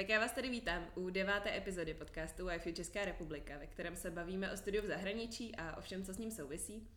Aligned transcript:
Tak 0.00 0.08
já 0.08 0.20
vás 0.20 0.32
tady 0.32 0.48
vítám 0.48 0.86
u 0.94 1.10
deváté 1.10 1.56
epizody 1.56 1.94
podcastu 1.94 2.46
Wi-Fi 2.46 2.72
Česká 2.72 3.04
republika, 3.04 3.58
ve 3.58 3.66
kterém 3.66 3.96
se 3.96 4.10
bavíme 4.10 4.52
o 4.52 4.56
studiu 4.56 4.82
v 4.82 4.86
zahraničí 4.86 5.56
a 5.56 5.76
o 5.76 5.80
všem, 5.80 6.04
co 6.04 6.14
s 6.14 6.18
ním 6.18 6.30
souvisí. 6.30 6.88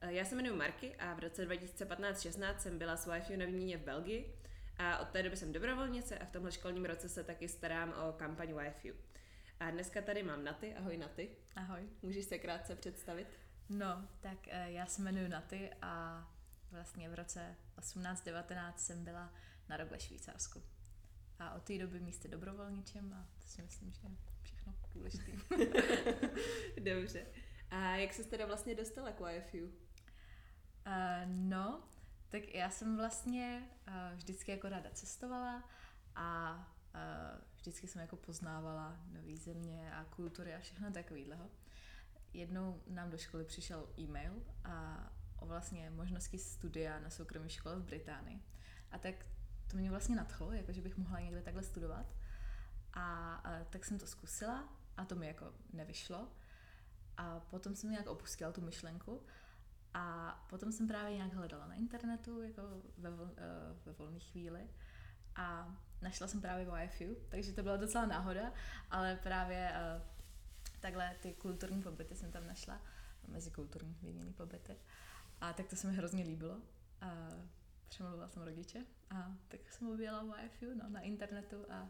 Eh, 0.00 0.12
já 0.12 0.24
se 0.24 0.34
jmenuji 0.34 0.56
Marky 0.56 0.96
a 0.96 1.14
v 1.14 1.18
roce 1.18 1.48
2015-16 1.48 2.58
jsem 2.58 2.78
byla 2.78 2.96
s 2.96 3.06
Wi-Fi 3.06 3.36
na 3.36 3.44
výměně 3.44 3.76
v 3.76 3.84
Belgii 3.84 4.34
a 4.78 4.98
od 4.98 5.08
té 5.08 5.22
doby 5.22 5.36
jsem 5.36 5.52
dobrovolnice 5.52 6.18
a 6.18 6.24
v 6.24 6.30
tomhle 6.30 6.52
školním 6.52 6.84
roce 6.84 7.08
se 7.08 7.24
taky 7.24 7.48
starám 7.48 7.94
o 8.08 8.12
kampaň 8.12 8.52
Wi-Fi. 8.52 8.94
A 9.60 9.70
dneska 9.70 10.02
tady 10.02 10.22
mám 10.22 10.44
Naty. 10.44 10.74
Ahoj 10.74 10.96
Naty. 10.96 11.30
Ahoj. 11.56 11.88
Můžeš 12.02 12.24
se 12.24 12.38
krátce 12.38 12.76
představit? 12.76 13.28
No, 13.68 14.08
tak 14.20 14.38
eh, 14.48 14.70
já 14.70 14.86
se 14.86 15.02
jmenuji 15.02 15.28
Naty 15.28 15.70
a 15.82 16.24
vlastně 16.70 17.08
v 17.08 17.14
roce 17.14 17.56
18-19 17.78 18.72
jsem 18.76 19.04
byla 19.04 19.32
na 19.68 19.76
rok 19.76 19.90
ve 19.90 20.00
Švýcarsku. 20.00 20.77
A 21.38 21.54
od 21.54 21.62
té 21.62 21.78
doby 21.78 22.00
místě 22.00 22.28
dobrovolničem 22.28 23.12
a 23.12 23.26
to 23.42 23.46
si 23.46 23.62
myslím, 23.62 23.92
že 23.92 24.00
je 24.02 24.16
všechno 24.42 24.74
důležité. 24.94 25.32
Dobře. 26.80 27.26
A 27.70 27.96
jak 27.96 28.14
se 28.14 28.24
teda 28.24 28.46
vlastně 28.46 28.74
dostala 28.74 29.12
k 29.12 29.30
YFU? 29.30 29.66
Uh, 29.66 29.72
no, 31.26 31.88
tak 32.28 32.54
já 32.54 32.70
jsem 32.70 32.96
vlastně 32.96 33.68
uh, 33.88 34.16
vždycky 34.16 34.50
jako 34.50 34.68
ráda 34.68 34.90
cestovala 34.92 35.70
a 36.14 36.56
uh, 36.94 37.40
vždycky 37.56 37.86
jsem 37.86 38.00
jako 38.00 38.16
poznávala 38.16 39.00
nové 39.12 39.36
země 39.36 39.92
a 39.94 40.04
kultury 40.04 40.54
a 40.54 40.60
všechno 40.60 40.92
takového. 40.92 41.50
Jednou 42.32 42.82
nám 42.86 43.10
do 43.10 43.18
školy 43.18 43.44
přišel 43.44 43.88
e-mail 43.98 44.42
a 44.64 45.06
o 45.36 45.46
vlastně 45.46 45.90
možnosti 45.90 46.38
studia 46.38 47.00
na 47.00 47.10
soukromé 47.10 47.48
škole 47.48 47.76
v 47.76 47.84
Británii. 47.84 48.42
A 48.90 48.98
tak 48.98 49.14
to 49.70 49.76
mě 49.76 49.90
vlastně 49.90 50.16
nadchlo, 50.16 50.52
jako 50.52 50.72
že 50.72 50.82
bych 50.82 50.96
mohla 50.96 51.20
někde 51.20 51.42
takhle 51.42 51.62
studovat. 51.62 52.06
A, 52.92 53.34
a 53.34 53.64
tak 53.64 53.84
jsem 53.84 53.98
to 53.98 54.06
zkusila 54.06 54.68
a 54.96 55.04
to 55.04 55.14
mi 55.14 55.26
jako 55.26 55.52
nevyšlo. 55.72 56.28
A 57.16 57.40
potom 57.40 57.74
jsem 57.74 57.90
nějak 57.90 58.06
opustila 58.06 58.52
tu 58.52 58.60
myšlenku 58.60 59.22
a 59.94 60.34
potom 60.50 60.72
jsem 60.72 60.88
právě 60.88 61.16
nějak 61.16 61.32
hledala 61.32 61.66
na 61.66 61.74
internetu, 61.74 62.42
jako 62.42 62.62
ve, 62.98 63.10
vol, 63.10 63.24
uh, 63.24 63.32
ve 63.84 63.92
volné 63.92 64.18
chvíli 64.18 64.68
a 65.36 65.76
našla 66.02 66.28
jsem 66.28 66.40
právě 66.40 66.66
YFU, 66.84 67.16
takže 67.28 67.52
to 67.52 67.62
byla 67.62 67.76
docela 67.76 68.06
náhoda, 68.06 68.52
ale 68.90 69.16
právě 69.22 69.72
uh, 69.72 70.02
takhle 70.80 71.16
ty 71.22 71.32
kulturní 71.32 71.82
pobyty 71.82 72.16
jsem 72.16 72.32
tam 72.32 72.46
našla, 72.46 72.80
mezikulturní 73.28 73.96
výměný 74.02 74.32
pobyty. 74.32 74.76
A 75.40 75.52
tak 75.52 75.66
to 75.66 75.76
se 75.76 75.86
mi 75.86 75.96
hrozně 75.96 76.24
líbilo. 76.24 76.54
Uh, 76.54 77.44
přemluvila 77.88 78.28
jsem 78.28 78.42
rodiče 78.42 78.84
a 79.10 79.32
tak 79.48 79.72
jsem 79.72 79.90
objela 79.90 80.42
YFU 80.44 80.66
no, 80.74 80.88
na 80.88 81.00
internetu 81.00 81.56
a 81.70 81.88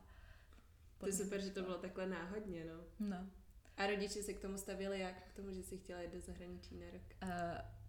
to 0.98 1.06
je 1.06 1.12
super, 1.12 1.40
že 1.40 1.50
to 1.50 1.62
bylo 1.62 1.78
takhle 1.78 2.06
náhodně, 2.06 2.64
no. 2.64 3.08
No. 3.08 3.26
A 3.76 3.86
rodiče 3.86 4.22
se 4.22 4.32
k 4.32 4.40
tomu 4.40 4.58
stavili 4.58 5.00
jak? 5.00 5.22
K 5.28 5.32
tomu, 5.32 5.52
že 5.52 5.62
si 5.62 5.78
chtěla 5.78 6.02
jít 6.02 6.12
do 6.12 6.20
zahraničí 6.20 6.76
na 6.76 6.90
rok? 6.90 7.02
Uh, 7.22 7.30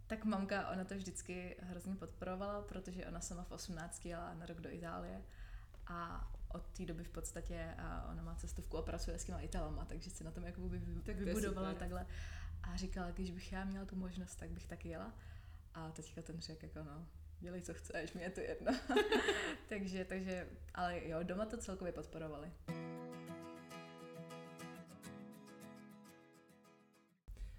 tak 0.07 0.25
mamka, 0.25 0.69
ona 0.69 0.83
to 0.83 0.95
vždycky 0.95 1.55
hrozně 1.59 1.95
podporovala, 1.95 2.61
protože 2.61 3.05
ona 3.05 3.21
sama 3.21 3.43
v 3.43 3.51
18 3.51 4.05
jela 4.05 4.33
na 4.33 4.45
rok 4.45 4.61
do 4.61 4.69
Itálie 4.71 5.21
a 5.87 6.31
od 6.53 6.67
té 6.67 6.85
doby 6.85 7.03
v 7.03 7.09
podstatě 7.09 7.75
a 7.77 8.07
ona 8.11 8.23
má 8.23 8.35
cestovku 8.35 8.77
a 8.77 8.81
pracuje 8.81 9.19
s 9.19 9.25
těma 9.25 9.39
Italama, 9.39 9.85
takže 9.85 10.09
si 10.09 10.23
na 10.23 10.31
tom 10.31 10.43
jako 10.43 10.61
by 10.61 10.81
tak 11.05 11.15
vybudovala 11.15 11.73
takhle. 11.73 12.05
A 12.63 12.75
říkala, 12.75 13.11
když 13.11 13.31
bych 13.31 13.51
já 13.51 13.65
měla 13.65 13.85
tu 13.85 13.95
možnost, 13.95 14.35
tak 14.35 14.49
bych 14.49 14.67
taky 14.67 14.89
jela. 14.89 15.13
A 15.73 15.91
teďka 15.91 16.21
ten 16.21 16.41
řekl 16.41 16.65
jako 16.65 16.83
no, 16.83 17.07
dělej, 17.39 17.61
co 17.61 17.73
chceš, 17.73 18.13
mě 18.13 18.23
je 18.23 18.29
to 18.29 18.39
jedno. 18.39 18.71
takže, 19.69 20.05
takže, 20.05 20.47
ale 20.73 21.07
jo, 21.07 21.23
doma 21.23 21.45
to 21.45 21.57
celkově 21.57 21.93
podporovali. 21.93 22.51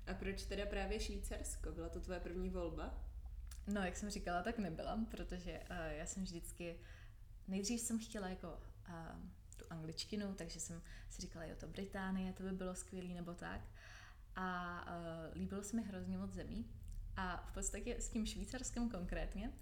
A 0.06 0.14
proč 0.14 0.42
teda 0.42 0.66
právě 0.66 1.00
Švýcarsko? 1.00 1.72
Byla 1.72 1.88
to 1.88 2.00
tvoje 2.00 2.20
první 2.20 2.50
volba? 2.50 3.04
No, 3.66 3.80
jak 3.80 3.96
jsem 3.96 4.10
říkala, 4.10 4.42
tak 4.42 4.58
nebyla, 4.58 5.06
protože 5.10 5.60
uh, 5.70 5.76
já 5.90 6.06
jsem 6.06 6.22
vždycky, 6.22 6.80
nejdřív 7.48 7.80
jsem 7.80 7.98
chtěla 7.98 8.28
jako 8.28 8.62
uh, 8.88 8.94
tu 9.56 9.64
angličtinu, 9.70 10.34
takže 10.34 10.60
jsem 10.60 10.82
si 11.08 11.22
říkala, 11.22 11.44
jo, 11.44 11.56
to 11.60 11.66
Británie, 11.66 12.32
to 12.32 12.42
by 12.42 12.52
bylo 12.52 12.74
skvělé 12.74 13.08
nebo 13.08 13.34
tak. 13.34 13.60
A 14.36 14.80
uh, 14.86 15.36
líbilo 15.36 15.62
se 15.62 15.76
mi 15.76 15.82
hrozně 15.82 16.18
moc 16.18 16.32
zemí, 16.32 16.70
a 17.16 17.46
v 17.50 17.54
podstatě 17.54 17.96
s 18.00 18.08
tím 18.08 18.26
švýcarským 18.26 18.90
konkrétně, 18.90 19.52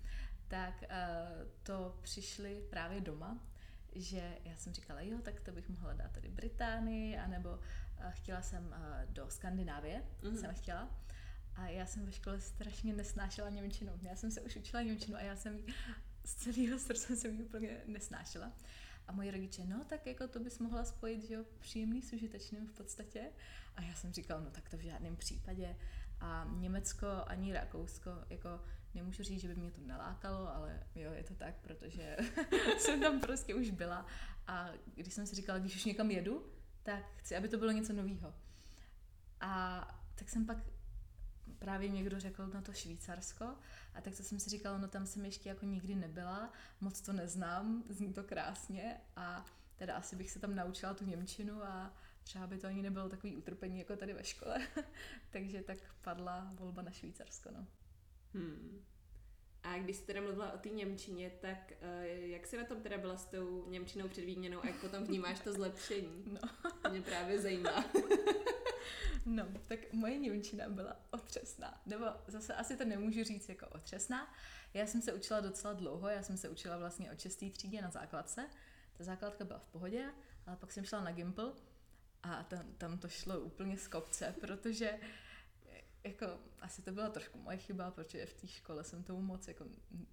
tak 0.48 0.82
uh, 0.82 1.48
to 1.62 1.98
přišli 2.02 2.62
právě 2.70 3.00
doma, 3.00 3.38
že 3.94 4.38
já 4.44 4.56
jsem 4.56 4.72
říkala, 4.72 5.00
jo, 5.00 5.18
tak 5.22 5.40
to 5.40 5.52
bych 5.52 5.68
mohla 5.68 5.92
dát 5.92 6.12
tady 6.12 6.28
Británii, 6.28 7.18
anebo 7.18 7.48
uh, 7.50 8.10
chtěla 8.10 8.42
jsem 8.42 8.66
uh, 8.66 9.12
do 9.12 9.30
Skandinávie, 9.30 10.04
mm-hmm. 10.22 10.40
jsem 10.40 10.54
chtěla. 10.54 10.90
A 11.56 11.68
já 11.68 11.86
jsem 11.86 12.06
ve 12.06 12.12
škole 12.12 12.40
strašně 12.40 12.94
nesnášela 12.94 13.48
Němčinu. 13.48 13.92
Já 14.02 14.16
jsem 14.16 14.30
se 14.30 14.40
už 14.40 14.56
učila 14.56 14.82
Němčinu 14.82 15.16
a 15.16 15.20
já 15.20 15.36
jsem 15.36 15.56
ji 15.56 15.64
z 16.24 16.34
celého 16.34 16.78
srdce 16.78 17.16
jsem 17.16 17.34
ji 17.34 17.42
úplně 17.42 17.80
nesnášela. 17.86 18.52
A 19.06 19.12
moji 19.12 19.30
rodiče, 19.30 19.64
no 19.64 19.84
tak 19.84 20.06
jako 20.06 20.28
to 20.28 20.40
bys 20.40 20.58
mohla 20.58 20.84
spojit, 20.84 21.22
že 21.22 21.34
jo, 21.34 21.44
příjemný 21.58 22.02
s 22.02 22.12
užitečným 22.12 22.66
v 22.66 22.72
podstatě. 22.72 23.30
A 23.76 23.82
já 23.82 23.94
jsem 23.94 24.12
říkala, 24.12 24.40
no 24.40 24.50
tak 24.50 24.68
to 24.68 24.76
v 24.76 24.80
žádném 24.80 25.16
případě. 25.16 25.76
A 26.20 26.46
Německo 26.50 27.06
ani 27.26 27.52
Rakousko, 27.52 28.10
jako 28.30 28.60
nemůžu 28.94 29.22
říct, 29.22 29.40
že 29.40 29.48
by 29.48 29.54
mě 29.54 29.70
to 29.70 29.80
nalákalo, 29.86 30.54
ale 30.54 30.82
jo, 30.94 31.12
je 31.12 31.24
to 31.24 31.34
tak, 31.34 31.54
protože 31.60 32.16
jsem 32.78 33.00
tam 33.00 33.20
prostě 33.20 33.54
už 33.54 33.70
byla. 33.70 34.06
A 34.46 34.70
když 34.94 35.14
jsem 35.14 35.26
si 35.26 35.36
říkala, 35.36 35.58
když 35.58 35.76
už 35.76 35.84
někam 35.84 36.10
jedu, 36.10 36.46
tak 36.82 37.04
chci, 37.16 37.36
aby 37.36 37.48
to 37.48 37.58
bylo 37.58 37.70
něco 37.70 37.92
nového. 37.92 38.34
A 39.40 39.82
tak 40.14 40.28
jsem 40.28 40.46
pak 40.46 40.58
právě 41.58 41.88
někdo 41.88 42.20
řekl 42.20 42.46
na 42.46 42.62
to 42.62 42.72
Švýcarsko 42.72 43.44
a 43.94 44.00
tak 44.00 44.16
to 44.16 44.22
jsem 44.22 44.40
si 44.40 44.50
říkala, 44.50 44.78
no 44.78 44.88
tam 44.88 45.06
jsem 45.06 45.24
ještě 45.24 45.48
jako 45.48 45.66
nikdy 45.66 45.94
nebyla, 45.94 46.52
moc 46.80 47.00
to 47.00 47.12
neznám, 47.12 47.84
zní 47.88 48.12
to 48.12 48.24
krásně 48.24 49.00
a 49.16 49.44
teda 49.76 49.96
asi 49.96 50.16
bych 50.16 50.30
se 50.30 50.38
tam 50.38 50.54
naučila 50.54 50.94
tu 50.94 51.04
Němčinu 51.04 51.62
a 51.62 51.92
třeba 52.28 52.46
by 52.46 52.58
to 52.58 52.66
ani 52.66 52.82
nebylo 52.82 53.08
takový 53.08 53.36
utrpení 53.36 53.78
jako 53.78 53.96
tady 53.96 54.12
ve 54.12 54.24
škole. 54.24 54.66
Takže 55.30 55.62
tak 55.62 55.78
padla 56.00 56.50
volba 56.54 56.82
na 56.82 56.90
Švýcarsko, 56.90 57.50
no. 57.52 57.66
Hmm. 58.34 58.84
A 59.62 59.78
když 59.78 59.96
jsi 59.96 60.06
teda 60.06 60.20
mluvila 60.20 60.52
o 60.52 60.58
té 60.58 60.68
Němčině, 60.68 61.30
tak 61.40 61.72
uh, 61.82 62.02
jak 62.04 62.46
se 62.46 62.56
na 62.56 62.64
tom 62.64 62.82
teda 62.82 62.98
byla 62.98 63.16
s 63.16 63.24
tou 63.24 63.70
Němčinou 63.70 64.08
před 64.08 64.24
výměnou 64.24 64.62
a 64.62 64.66
jak 64.66 64.80
potom 64.80 65.04
vnímáš 65.04 65.40
to 65.40 65.52
zlepšení? 65.52 66.24
No. 66.84 66.90
Mě 66.90 67.02
právě 67.02 67.40
zajímá. 67.40 67.84
No, 69.26 69.46
tak 69.68 69.92
moje 69.92 70.18
Němčina 70.18 70.68
byla 70.68 70.96
otřesná. 71.10 71.80
Nebo 71.86 72.06
zase 72.26 72.54
asi 72.54 72.76
to 72.76 72.84
nemůžu 72.84 73.24
říct 73.24 73.48
jako 73.48 73.66
otřesná. 73.66 74.34
Já 74.74 74.86
jsem 74.86 75.02
se 75.02 75.12
učila 75.12 75.40
docela 75.40 75.72
dlouho, 75.72 76.08
já 76.08 76.22
jsem 76.22 76.36
se 76.36 76.48
učila 76.48 76.78
vlastně 76.78 77.12
od 77.12 77.20
6. 77.20 77.44
třídě 77.52 77.82
na 77.82 77.90
základce. 77.90 78.48
Ta 78.98 79.04
základka 79.04 79.44
byla 79.44 79.58
v 79.58 79.66
pohodě, 79.66 80.10
ale 80.46 80.56
pak 80.56 80.72
jsem 80.72 80.84
šla 80.84 81.00
na 81.00 81.12
Gimple 81.12 81.52
a 82.22 82.42
tam, 82.42 82.72
tam 82.78 82.98
to 82.98 83.08
šlo 83.08 83.40
úplně 83.40 83.78
z 83.78 83.88
kopce, 83.88 84.34
protože 84.40 84.98
jako 86.04 86.26
asi 86.60 86.82
to 86.82 86.92
byla 86.92 87.08
trošku 87.08 87.38
moje 87.38 87.56
chyba, 87.56 87.90
protože 87.90 88.26
v 88.26 88.34
té 88.34 88.46
škole 88.46 88.84
jsem 88.84 89.02
tomu 89.02 89.22
moc 89.22 89.48
jako 89.48 89.64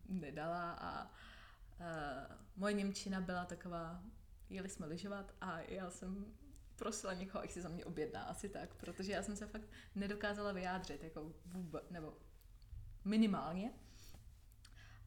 nedala 0.10 0.72
a 0.72 1.06
uh, 1.06 2.36
moje 2.56 2.74
Němčina 2.74 3.22
byla 3.22 3.46
taková, 3.46 4.04
jeli 4.50 4.70
jsme 4.70 4.86
lyžovat 4.86 5.34
a 5.42 5.60
já 5.60 5.90
jsem 5.90 6.26
prosila 6.76 7.14
někoho, 7.14 7.44
ať 7.44 7.52
si 7.52 7.62
za 7.62 7.70
mě 7.70 7.86
objedná, 7.86 8.24
asi 8.24 8.50
tak, 8.50 8.76
protože 8.76 9.12
já 9.12 9.24
jsem 9.24 9.36
se 9.36 9.48
fakt 9.48 9.68
nedokázala 9.96 10.52
vyjádřit, 10.52 11.04
jako 11.04 11.34
vůbec, 11.46 11.84
nebo 11.90 12.18
minimálně. 13.06 13.74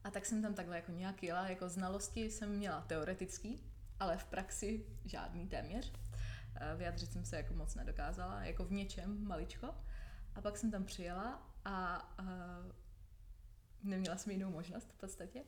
A 0.03 0.11
tak 0.11 0.25
jsem 0.25 0.41
tam 0.41 0.53
takhle 0.53 0.75
jako 0.75 0.91
nějak 0.91 1.23
jela, 1.23 1.49
jako 1.49 1.69
znalosti 1.69 2.31
jsem 2.31 2.49
měla 2.49 2.81
teoretický, 2.81 3.63
ale 3.99 4.17
v 4.17 4.25
praxi 4.25 4.85
žádný 5.05 5.47
téměř. 5.47 5.93
Eh, 6.59 6.75
vyjádřit 6.75 7.11
jsem 7.11 7.25
se 7.25 7.37
jako 7.37 7.53
moc 7.53 7.75
nedokázala, 7.75 8.43
jako 8.43 8.65
v 8.65 8.71
něčem 8.71 9.27
maličko. 9.27 9.75
A 10.35 10.41
pak 10.41 10.57
jsem 10.57 10.71
tam 10.71 10.85
přijela 10.85 11.53
a, 11.65 11.95
a 11.95 12.23
neměla 13.83 14.17
jsem 14.17 14.31
jinou 14.31 14.51
možnost 14.51 14.91
v 14.91 14.97
podstatě. 14.97 15.43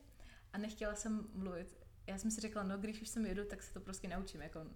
A 0.52 0.58
nechtěla 0.58 0.94
jsem 0.94 1.28
mluvit. 1.34 1.76
Já 2.06 2.18
jsem 2.18 2.30
si 2.30 2.40
řekla, 2.40 2.62
no 2.62 2.78
když 2.78 3.02
už 3.02 3.08
jsem 3.08 3.26
jedu, 3.26 3.44
tak 3.44 3.62
se 3.62 3.74
to 3.74 3.80
prostě 3.80 4.08
naučím. 4.08 4.42
Jako, 4.42 4.66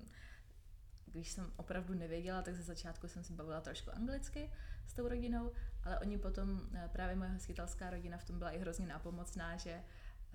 když 1.07 1.31
jsem 1.31 1.53
opravdu 1.57 1.95
nevěděla, 1.95 2.43
tak 2.43 2.57
ze 2.57 2.63
začátku 2.63 3.09
jsem 3.09 3.25
si 3.25 3.33
bavila 3.33 3.61
trošku 3.61 3.91
anglicky 3.91 4.53
s 4.87 4.95
tou 4.95 5.09
rodinou, 5.09 5.53
ale 5.85 5.99
oni 5.99 6.19
potom, 6.19 6.61
eh, 6.75 6.89
právě 6.93 7.17
moje 7.17 7.31
hostitelská 7.31 7.91
rodina 7.91 8.19
v 8.19 8.25
tom 8.25 8.39
byla 8.39 8.51
i 8.51 8.59
hrozně 8.59 8.87
nápomocná, 8.87 9.57
že 9.57 9.85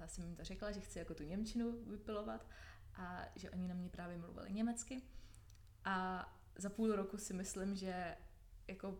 jsem 0.06 0.24
jim 0.24 0.36
to 0.36 0.44
řekla, 0.44 0.71
že 0.71 0.80
chci 0.80 1.00
jako 1.00 1.13
tu 1.13 1.24
Němčinu 1.24 1.86
vypilovat 1.86 2.48
a 2.95 3.25
že 3.36 3.51
oni 3.51 3.68
na 3.68 3.75
mě 3.75 3.89
právě 3.89 4.18
mluvili 4.18 4.53
německy. 4.53 5.01
A 5.85 6.27
za 6.55 6.69
půl 6.69 6.95
roku 6.95 7.17
si 7.17 7.33
myslím, 7.33 7.75
že 7.75 8.17
jako, 8.67 8.99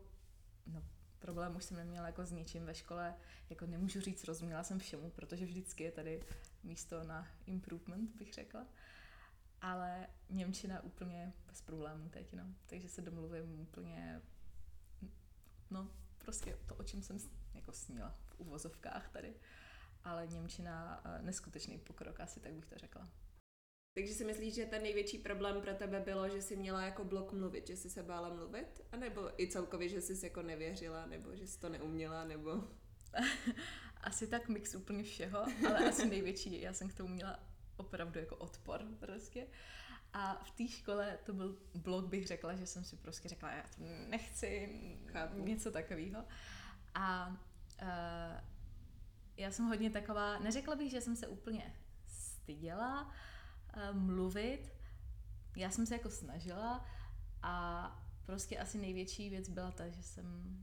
no, 0.68 0.84
problém 1.20 1.56
už 1.56 1.64
jsem 1.64 1.78
neměla 1.78 2.08
jako 2.08 2.26
s 2.26 2.32
ničím 2.32 2.66
ve 2.66 2.76
škole, 2.76 3.16
jako 3.50 3.66
nemůžu 3.66 4.02
říct, 4.02 4.24
rozuměla 4.24 4.64
jsem 4.64 4.80
všemu, 4.80 5.10
protože 5.10 5.46
vždycky 5.46 5.84
je 5.84 5.92
tady 5.92 6.24
místo 6.64 7.04
na 7.04 7.28
improvement, 7.46 8.16
bych 8.16 8.34
řekla. 8.34 8.68
ale 9.62 10.08
Němčina 10.30 10.82
úplně 10.84 11.34
bez 11.48 11.62
problémů 11.62 12.10
teď, 12.10 12.34
no. 12.34 12.44
Takže 12.66 12.90
se 12.90 13.02
domluvím 13.02 13.60
úplně, 13.60 14.22
no, 15.70 15.90
prostě 16.18 16.58
to, 16.66 16.76
o 16.76 16.84
čem 16.84 17.02
jsem 17.02 17.18
jako 17.54 17.74
snila 17.74 18.16
v 18.30 18.40
uvozovkách 18.40 19.10
tady. 19.10 19.34
Ale 20.04 20.28
Němčina 20.28 21.02
eh, 21.06 21.22
neskutečný 21.22 21.78
pokrok, 21.78 22.20
asi 22.20 22.40
tak 22.40 22.54
bych 22.54 22.66
to 22.66 22.78
řekla. 22.78 23.10
Takže 23.94 24.14
si 24.14 24.26
myslíš, 24.26 24.54
že 24.54 24.66
ten 24.66 24.84
největší 24.84 25.18
problém 25.18 25.62
pro 25.62 25.74
tebe 25.74 26.00
bylo, 26.00 26.30
že 26.30 26.42
jsi 26.42 26.56
měla 26.56 26.82
jako 26.82 27.04
blok 27.04 27.34
mluvit, 27.34 27.68
že 27.68 27.78
jsi 27.78 27.90
se 27.90 28.04
bála 28.04 28.30
mluvit? 28.30 28.82
A 28.92 28.98
nebo 28.98 29.42
i 29.42 29.48
celkově, 29.48 29.90
že 29.90 30.02
jsi 30.02 30.26
jako 30.26 30.42
nevěřila, 30.42 31.06
nebo 31.06 31.36
že 31.36 31.48
jsi 31.48 31.60
to 31.60 31.70
neuměla, 31.70 32.24
nebo... 32.24 32.64
asi 34.02 34.28
tak 34.28 34.50
mix 34.50 34.76
úplně 34.76 35.04
všeho, 35.04 35.40
ale 35.68 35.90
asi 35.90 36.10
největší, 36.10 36.62
já 36.62 36.74
jsem 36.74 36.90
k 36.90 36.94
tomu 36.94 37.14
měla 37.14 37.40
opravdu 37.78 38.20
jako 38.20 38.36
odpor 38.36 38.82
prostě. 39.00 39.48
A 40.14 40.44
v 40.44 40.52
té 40.52 40.68
škole 40.68 41.20
to 41.26 41.34
byl 41.34 41.58
blok, 41.76 42.06
bych 42.06 42.28
řekla, 42.28 42.56
že 42.56 42.66
jsem 42.66 42.84
si 42.84 42.96
prostě 42.96 43.30
řekla, 43.30 43.52
já 43.52 43.64
to 43.76 43.84
nechci, 44.08 44.70
Chápu. 45.06 45.40
něco 45.40 45.72
takového. 45.72 46.26
A 46.94 47.38
uh, 47.82 47.88
já 49.38 49.52
jsem 49.52 49.66
hodně 49.66 49.90
taková, 49.90 50.40
neřekla 50.40 50.76
bych, 50.76 50.92
že 50.92 51.02
jsem 51.02 51.16
se 51.16 51.28
úplně 51.28 51.74
styděla 52.08 53.14
mluvit, 53.92 54.74
já 55.56 55.70
jsem 55.70 55.86
se 55.86 55.96
jako 55.96 56.10
snažila 56.10 56.86
a 57.42 57.86
prostě 58.26 58.60
asi 58.60 58.78
největší 58.78 59.30
věc 59.30 59.50
byla 59.50 59.72
ta, 59.72 59.90
že 59.90 60.04
jsem 60.04 60.58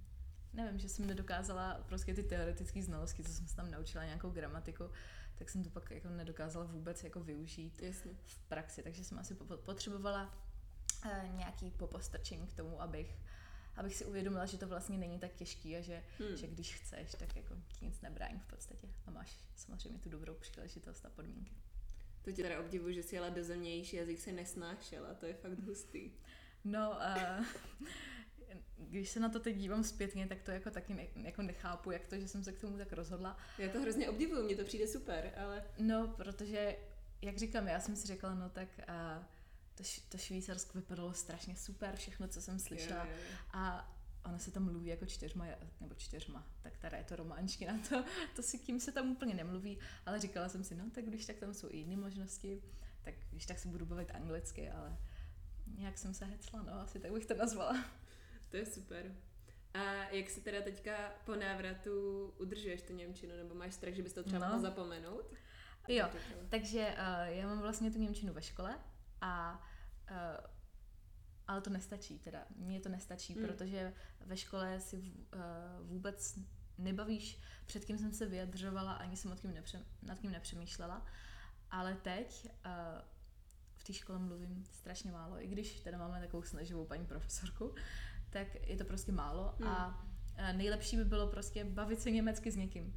nevím, 0.53 0.79
že 0.79 0.89
jsem 0.89 1.07
nedokázala 1.07 1.85
prostě 1.87 2.15
ty 2.15 2.23
teoretické 2.23 2.83
znalosti, 2.83 3.25
co 3.25 3.33
jsem 3.33 3.47
se 3.47 3.57
tam 3.57 3.71
naučila, 3.71 4.05
nějakou 4.05 4.31
gramatiku, 4.31 4.91
tak 5.39 5.51
jsem 5.51 5.65
to 5.65 5.71
pak 5.71 5.91
jako 5.91 6.09
nedokázala 6.09 6.65
vůbec 6.65 7.05
jako 7.05 7.21
využít 7.21 7.83
Jasně. 7.83 8.13
v 8.27 8.39
praxi, 8.39 8.83
takže 8.83 9.05
jsem 9.05 9.19
asi 9.19 9.35
potřebovala 9.65 10.35
uh, 11.05 11.37
nějaký 11.37 11.71
popostrčení 11.71 12.47
k 12.47 12.55
tomu, 12.55 12.83
abych 12.83 13.19
abych 13.77 13.97
si 13.97 14.05
uvědomila, 14.05 14.47
že 14.47 14.59
to 14.59 14.67
vlastně 14.67 14.99
není 14.99 15.19
tak 15.19 15.35
těžký 15.35 15.77
a 15.77 15.81
že, 15.81 16.03
hmm. 16.19 16.37
že 16.37 16.47
když 16.47 16.75
chceš, 16.75 17.15
tak 17.15 17.37
jako 17.37 17.55
ti 17.73 17.85
nic 17.85 18.01
nebrání 18.01 18.41
v 18.41 18.47
podstatě 18.47 18.89
a 19.07 19.11
máš 19.11 19.39
samozřejmě 19.57 19.99
tu 19.99 20.09
dobrou 20.09 20.35
příležitost 20.35 21.07
a 21.07 21.11
podmínky. 21.11 21.53
To 22.29 22.33
tě 22.33 22.43
teda 22.43 22.61
obdivuji, 22.61 22.95
že 22.95 23.03
jsi 23.03 23.15
jela 23.15 23.29
do 23.29 23.45
zemější 23.45 23.97
jazyk 23.97 24.21
si 24.21 24.33
nesnášela, 24.33 25.15
to 25.15 25.27
je 25.27 25.35
fakt 25.35 25.59
hustý. 25.59 26.11
No, 26.65 26.91
uh, 26.91 27.45
když 28.89 29.11
se 29.11 29.21
na 29.21 29.29
to 29.29 29.41
teď 29.41 29.57
dívám 29.57 29.85
zpětně, 29.85 30.27
tak 30.27 30.43
to 30.43 30.51
jako 30.51 30.71
taky 30.71 30.95
ne, 30.95 31.07
jako 31.17 31.43
nechápu, 31.43 31.91
jak 31.91 32.07
to, 32.07 32.19
že 32.19 32.29
jsem 32.29 32.45
se 32.45 32.53
k 32.53 32.61
tomu 32.61 32.79
tak 32.79 32.93
rozhodla. 32.93 33.37
Já 33.59 33.69
to 33.69 33.81
hrozně 33.81 34.09
obdivuju, 34.09 34.45
mně 34.45 34.57
to 34.57 34.65
přijde 34.65 34.87
super, 34.87 35.33
ale... 35.37 35.65
No, 35.79 36.09
protože, 36.09 36.77
jak 37.23 37.39
říkám, 37.39 37.69
já 37.69 37.81
jsem 37.81 37.97
si 37.97 38.07
řekla, 38.07 38.35
no 38.35 38.51
tak 38.51 38.69
uh, 38.79 39.25
to, 39.75 39.83
to 40.09 40.19
Švýcarsko 40.19 40.79
vypadalo 40.79 41.13
strašně 41.13 41.57
super, 41.57 41.97
všechno, 41.97 42.29
co 42.29 42.43
jsem 42.43 42.59
slyšela. 42.59 43.05
Je, 43.05 43.13
je, 43.13 43.19
je. 43.19 43.37
A 43.53 43.95
ono 44.25 44.39
se 44.39 44.51
tam 44.51 44.65
mluví 44.65 44.87
jako 44.87 45.07
čtyřma, 45.07 45.47
nebo 45.81 45.95
čtyřma, 45.95 46.47
tak 46.63 46.79
tady 46.79 46.97
je 46.97 47.05
to 47.05 47.17
románština, 47.17 47.79
to, 47.89 48.05
to 48.37 48.43
si 48.43 48.59
kým 48.59 48.81
se 48.81 48.93
tam 48.93 49.11
úplně 49.11 49.35
nemluví, 49.35 49.79
ale 50.07 50.21
říkala 50.21 50.49
jsem 50.49 50.65
si, 50.65 50.75
no 50.75 50.91
tak 50.91 51.05
když 51.05 51.27
tak 51.27 51.37
tam 51.37 51.55
jsou 51.55 51.69
i 51.71 51.77
jiné 51.77 51.97
možnosti, 51.97 52.63
tak 53.03 53.15
když 53.31 53.47
tak 53.47 53.59
se 53.59 53.69
budu 53.69 53.87
bavit 53.87 54.11
anglicky, 54.15 54.71
ale 54.71 54.99
nějak 55.77 55.99
jsem 55.99 56.15
se 56.15 56.25
hecla, 56.25 56.63
no 56.63 56.73
asi 56.73 57.01
tak 57.01 57.13
bych 57.13 57.27
to 57.27 57.35
nazvala. 57.35 57.85
To 58.49 58.57
je 58.57 58.67
super. 58.67 59.15
A 59.75 60.09
jak 60.11 60.31
si 60.31 60.41
teda 60.41 60.63
teďka 60.63 61.13
po 61.25 61.35
návratu 61.37 62.27
udržuješ 62.39 62.83
tu 62.83 62.93
Němčinu, 62.93 63.37
nebo 63.37 63.55
máš 63.55 63.75
strach, 63.75 63.95
že 63.95 64.03
bys 64.03 64.13
to 64.13 64.23
třeba 64.23 64.49
no. 64.49 64.61
zapomenout? 64.61 65.35
Jo, 65.89 66.09
takže 66.49 66.87
uh, 66.87 67.37
já 67.37 67.47
mám 67.47 67.61
vlastně 67.61 67.91
tu 67.91 67.99
Němčinu 67.99 68.33
ve 68.33 68.43
škole 68.43 68.79
a 69.21 69.63
uh, 70.11 70.17
ale 71.49 71.61
to 71.61 71.71
nestačí 71.71 72.19
teda. 72.19 72.45
Mně 72.57 72.81
to 72.81 72.89
nestačí, 72.89 73.35
hmm. 73.35 73.47
protože 73.47 73.93
ve 74.27 74.37
škole 74.37 74.81
si 74.81 74.97
v, 74.97 75.07
uh, 75.07 75.89
vůbec 75.89 76.39
nebavíš, 76.79 77.41
před 77.67 77.85
kým 77.85 77.99
jsem 77.99 78.13
se 78.13 78.27
vyjadřovala, 78.27 78.93
ani 78.93 79.17
jsem 79.17 79.31
nad 79.31 79.41
tím, 79.41 79.51
nepře- 79.51 79.85
nad 80.03 80.19
tím 80.19 80.31
nepřemýšlela. 80.31 81.07
Ale 81.71 81.95
teď 81.95 82.49
uh, 82.67 82.73
v 83.77 83.85
té 83.85 83.93
škole 83.93 84.19
mluvím 84.19 84.65
strašně 84.73 85.13
málo, 85.13 85.43
i 85.43 85.47
když 85.47 85.81
teda 85.81 85.99
máme 85.99 86.21
takovou 86.21 86.43
snaživou 86.43 86.85
paní 86.85 87.07
profesorku, 87.07 87.75
tak 88.31 88.69
je 88.69 88.77
to 88.77 88.85
prostě 88.85 89.13
málo 89.13 89.55
hmm. 89.59 89.69
a 89.69 90.05
nejlepší 90.53 90.97
by 90.97 91.05
bylo 91.05 91.27
prostě 91.27 91.65
bavit 91.65 92.01
se 92.01 92.11
německy 92.11 92.51
s 92.51 92.57
někým. 92.57 92.95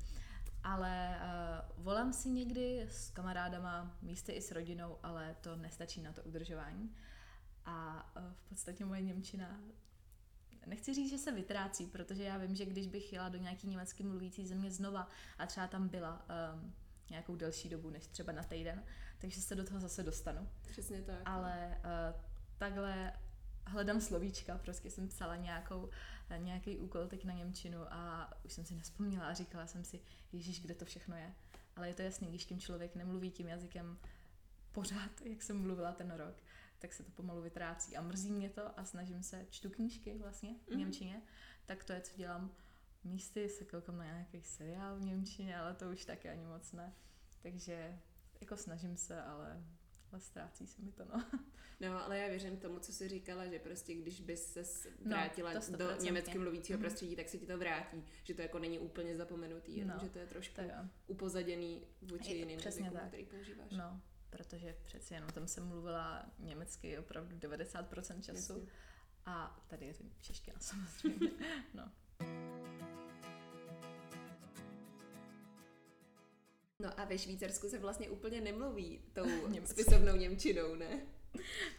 Ale 0.63 1.19
uh, 1.77 1.83
volám 1.83 2.13
si 2.13 2.29
někdy 2.29 2.87
s 2.89 3.09
kamarádama, 3.09 3.97
místy 4.01 4.31
i 4.31 4.41
s 4.41 4.51
rodinou, 4.51 4.97
ale 5.03 5.35
to 5.41 5.55
nestačí 5.55 6.01
na 6.01 6.13
to 6.13 6.23
udržování. 6.23 6.95
A 7.65 8.11
uh, 8.15 8.33
v 8.33 8.49
podstatě 8.49 8.85
moje 8.85 9.01
Němčina, 9.01 9.61
nechci 10.65 10.93
říct, 10.93 11.09
že 11.09 11.17
se 11.17 11.31
vytrácí, 11.31 11.87
protože 11.87 12.23
já 12.23 12.37
vím, 12.37 12.55
že 12.55 12.65
když 12.65 12.87
bych 12.87 13.13
jela 13.13 13.29
do 13.29 13.37
nějaký 13.37 13.67
německy 13.67 14.03
mluvící 14.03 14.47
země 14.47 14.71
znova 14.71 15.07
a 15.37 15.45
třeba 15.45 15.67
tam 15.67 15.87
byla 15.87 16.25
um, 16.53 16.73
nějakou 17.09 17.35
delší 17.35 17.69
dobu, 17.69 17.89
než 17.89 18.07
třeba 18.07 18.31
na 18.31 18.43
týden, 18.43 18.83
takže 19.17 19.41
se 19.41 19.55
do 19.55 19.63
toho 19.63 19.79
zase 19.79 20.03
dostanu. 20.03 20.49
Přesně 20.67 21.01
tak. 21.01 21.21
Ale 21.25 21.77
uh, 21.77 22.21
takhle 22.57 23.13
hledám 23.67 24.01
slovíčka, 24.01 24.57
prostě 24.57 24.89
jsem 24.89 25.07
psala 25.07 25.35
nějakou, 25.35 25.89
nějaký 26.37 26.77
úkol 26.77 27.07
teď 27.07 27.25
na 27.25 27.33
Němčinu 27.33 27.93
a 27.93 28.33
už 28.45 28.53
jsem 28.53 28.65
si 28.65 28.75
nespomněla 28.75 29.25
a 29.25 29.33
říkala 29.33 29.67
jsem 29.67 29.83
si, 29.83 29.99
Ježíš, 30.31 30.61
kde 30.61 30.75
to 30.75 30.85
všechno 30.85 31.15
je. 31.15 31.33
Ale 31.75 31.87
je 31.87 31.93
to 31.93 32.01
jasný, 32.01 32.27
když 32.27 32.45
tím 32.45 32.59
člověk 32.59 32.95
nemluví 32.95 33.31
tím 33.31 33.47
jazykem 33.47 33.97
pořád, 34.71 35.21
jak 35.23 35.43
jsem 35.43 35.61
mluvila 35.61 35.91
ten 35.91 36.11
rok, 36.11 36.35
tak 36.81 36.93
se 36.93 37.03
to 37.03 37.11
pomalu 37.11 37.41
vytrácí. 37.41 37.97
A 37.97 38.01
mrzí 38.01 38.31
mě 38.31 38.49
to 38.49 38.79
a 38.79 38.85
snažím 38.85 39.23
se, 39.23 39.47
čtu 39.49 39.69
knížky 39.69 40.17
vlastně 40.17 40.55
v 40.65 40.69
mhm. 40.69 40.79
Němčině, 40.79 41.15
mm-hmm. 41.17 41.65
tak 41.65 41.83
to 41.83 41.93
je, 41.93 42.01
co 42.01 42.17
dělám. 42.17 42.55
Místy 43.03 43.49
se 43.49 43.65
koukám 43.65 43.97
na 43.97 44.05
nějaký 44.05 44.43
seriál 44.43 44.95
v 44.95 45.05
Němčině, 45.05 45.57
ale 45.57 45.73
to 45.73 45.89
už 45.89 46.05
taky 46.05 46.29
ani 46.29 46.45
moc 46.45 46.71
ne. 46.71 46.93
Takže 47.41 47.99
jako 48.41 48.57
snažím 48.57 48.97
se, 48.97 49.21
ale 49.21 49.63
ale 50.11 50.21
ztrácí 50.21 50.67
se 50.67 50.81
mi 50.81 50.91
to, 50.91 51.05
no. 51.05 51.25
No, 51.79 52.05
ale 52.05 52.17
já 52.17 52.27
věřím 52.27 52.57
tomu, 52.57 52.79
co 52.79 52.93
jsi 52.93 53.07
říkala, 53.07 53.47
že 53.47 53.59
prostě 53.59 53.93
když 53.93 54.21
bys 54.21 54.53
se 54.53 54.89
no, 55.05 55.09
vrátila 55.09 55.53
no, 55.53 55.77
do 55.77 56.03
německy 56.03 56.37
mluvícího 56.37 56.77
mm. 56.77 56.81
prostředí, 56.81 57.15
tak 57.15 57.29
se 57.29 57.37
ti 57.37 57.45
to 57.45 57.57
vrátí, 57.57 58.03
že 58.23 58.33
to 58.33 58.41
jako 58.41 58.59
není 58.59 58.79
úplně 58.79 59.17
zapomenutý, 59.17 59.85
no, 59.85 59.93
že 60.01 60.09
to 60.09 60.19
je 60.19 60.27
trošku 60.27 60.55
to 60.55 60.61
upozaděný 61.07 61.87
vůči 62.01 62.33
jiným 62.33 62.59
jazykům, 62.59 62.99
který 63.07 63.25
používáš. 63.25 63.71
No, 63.71 64.01
protože 64.31 64.75
přeci 64.85 65.13
jenom 65.13 65.29
tam 65.29 65.47
jsem 65.47 65.67
mluvila 65.67 66.25
německy 66.39 66.97
opravdu 66.97 67.35
90% 67.35 68.21
času 68.21 68.53
Jasně. 68.53 68.71
a 69.25 69.63
tady 69.67 69.85
je 69.85 69.93
to 69.93 70.03
čeština 70.21 70.59
samozřejmě, 70.61 71.29
no. 71.73 71.91
No 76.79 76.99
a 76.99 77.05
ve 77.05 77.17
Švýcarsku 77.17 77.69
se 77.69 77.79
vlastně 77.79 78.09
úplně 78.09 78.41
nemluví 78.41 79.01
tou 79.13 79.25
spisovnou 79.65 80.15
Němčinou, 80.15 80.75
ne? 80.75 81.01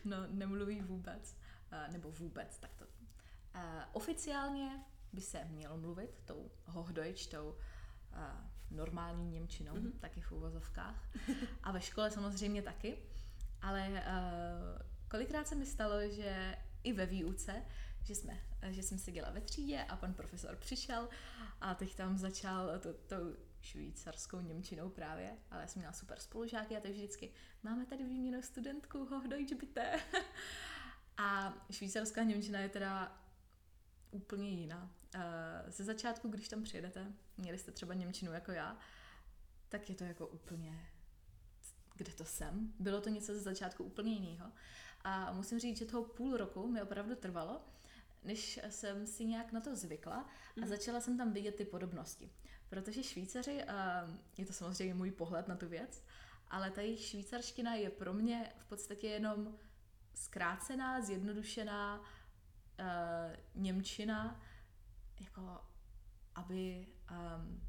No, 0.05 0.17
nemluví 0.29 0.81
vůbec. 0.81 1.37
Uh, 1.73 1.93
nebo 1.93 2.11
vůbec, 2.11 2.59
tak 2.59 2.75
to. 2.75 2.85
Uh, 2.85 3.61
oficiálně 3.93 4.85
by 5.13 5.21
se 5.21 5.45
mělo 5.45 5.77
mluvit 5.77 6.21
tou 6.25 6.51
Hochdeutsch, 6.65 7.27
tou 7.27 7.49
uh, 7.51 8.52
normální 8.73 9.31
Němčinou, 9.31 9.75
mm-hmm. 9.75 9.93
taky 10.01 10.21
v 10.21 10.33
úvozovkách. 10.33 11.09
A 11.63 11.73
ve 11.73 11.81
škole 11.81 12.11
samozřejmě 12.11 12.63
taky. 12.63 12.99
Ale 13.63 13.89
uh, 13.89 13.97
kolikrát 15.09 15.49
se 15.49 15.55
mi 15.55 15.67
stalo, 15.67 16.09
že 16.09 16.57
i 16.83 16.93
ve 16.93 17.07
výuce, 17.07 17.63
že, 18.03 18.15
jsme, 18.15 18.41
že 18.71 18.83
jsem 18.83 18.99
seděla 18.99 19.31
ve 19.31 19.41
třídě 19.41 19.85
a 19.89 19.97
pan 19.97 20.15
profesor 20.15 20.57
přišel 20.57 21.09
a 21.61 21.75
teď 21.75 21.95
tam 21.95 22.19
začal 22.19 22.79
to, 22.79 22.93
to 22.93 23.17
švýcarskou 23.61 24.41
Němčinou 24.41 24.89
právě, 24.89 25.37
ale 25.51 25.61
já 25.61 25.67
jsem 25.67 25.81
měla 25.81 25.93
super 25.93 26.19
spolužáky 26.21 26.77
a 26.77 26.81
to 26.81 26.89
vždycky 26.89 27.31
máme 27.63 27.87
tady 27.87 28.05
výměnu 28.05 28.43
studentku, 28.43 29.05
ho 29.05 29.23
Deutsch 29.29 29.61
bitte. 29.61 30.01
a 31.17 31.55
švýcarská 31.71 32.23
Němčina 32.23 32.59
je 32.59 32.69
teda 32.69 33.22
úplně 34.13 34.51
jiná. 34.51 34.91
Eh, 35.15 35.21
ze 35.71 35.85
začátku, 35.85 36.29
když 36.29 36.49
tam 36.49 36.63
přijedete, 36.63 37.13
měli 37.37 37.59
jste 37.59 37.73
třeba 37.73 37.95
Němčinu 37.95 38.33
jako 38.33 38.53
já, 38.53 38.79
tak 39.69 39.89
je 39.89 39.95
to 39.95 40.05
jako 40.05 40.27
úplně 40.27 40.89
kde 41.97 42.13
to 42.13 42.25
jsem. 42.25 42.73
Bylo 42.79 43.01
to 43.01 43.09
něco 43.09 43.35
ze 43.35 43.41
začátku 43.41 43.85
úplně 43.85 44.13
jiného. 44.13 44.53
A 45.05 45.33
musím 45.33 45.59
říct, 45.59 45.79
že 45.79 45.85
toho 45.85 46.05
půl 46.05 46.37
roku 46.37 46.69
mi 46.69 46.83
opravdu 46.83 47.15
trvalo, 47.15 47.61
než 48.23 48.61
jsem 48.69 49.07
si 49.07 49.25
nějak 49.25 49.53
na 49.53 49.61
to 49.61 49.77
zvykla 49.77 50.17
a 50.57 50.61
mhm. 50.61 50.69
začala 50.69 51.01
jsem 51.01 51.19
tam 51.19 51.33
vidět 51.33 51.55
ty 51.55 51.65
podobnosti. 51.65 52.31
Protože 52.69 53.03
Švýcaři, 53.03 53.65
je 54.39 54.47
to 54.47 54.53
samozřejmě 54.53 54.95
můj 54.95 55.11
pohled 55.11 55.49
na 55.49 55.57
tu 55.57 55.69
věc, 55.69 56.05
ale 56.51 56.71
ta 56.71 56.81
jejich 56.81 57.01
švýcarština 57.01 57.75
je 57.75 57.91
pro 57.91 58.13
mě 58.13 58.53
v 58.59 58.65
podstatě 58.65 59.07
jenom 59.07 59.59
zkrácená, 60.15 61.01
zjednodušená 61.01 62.05
uh, 62.83 63.63
Němčina, 63.63 64.41
jako 65.21 65.61
aby 66.35 66.87
um, 67.11 67.61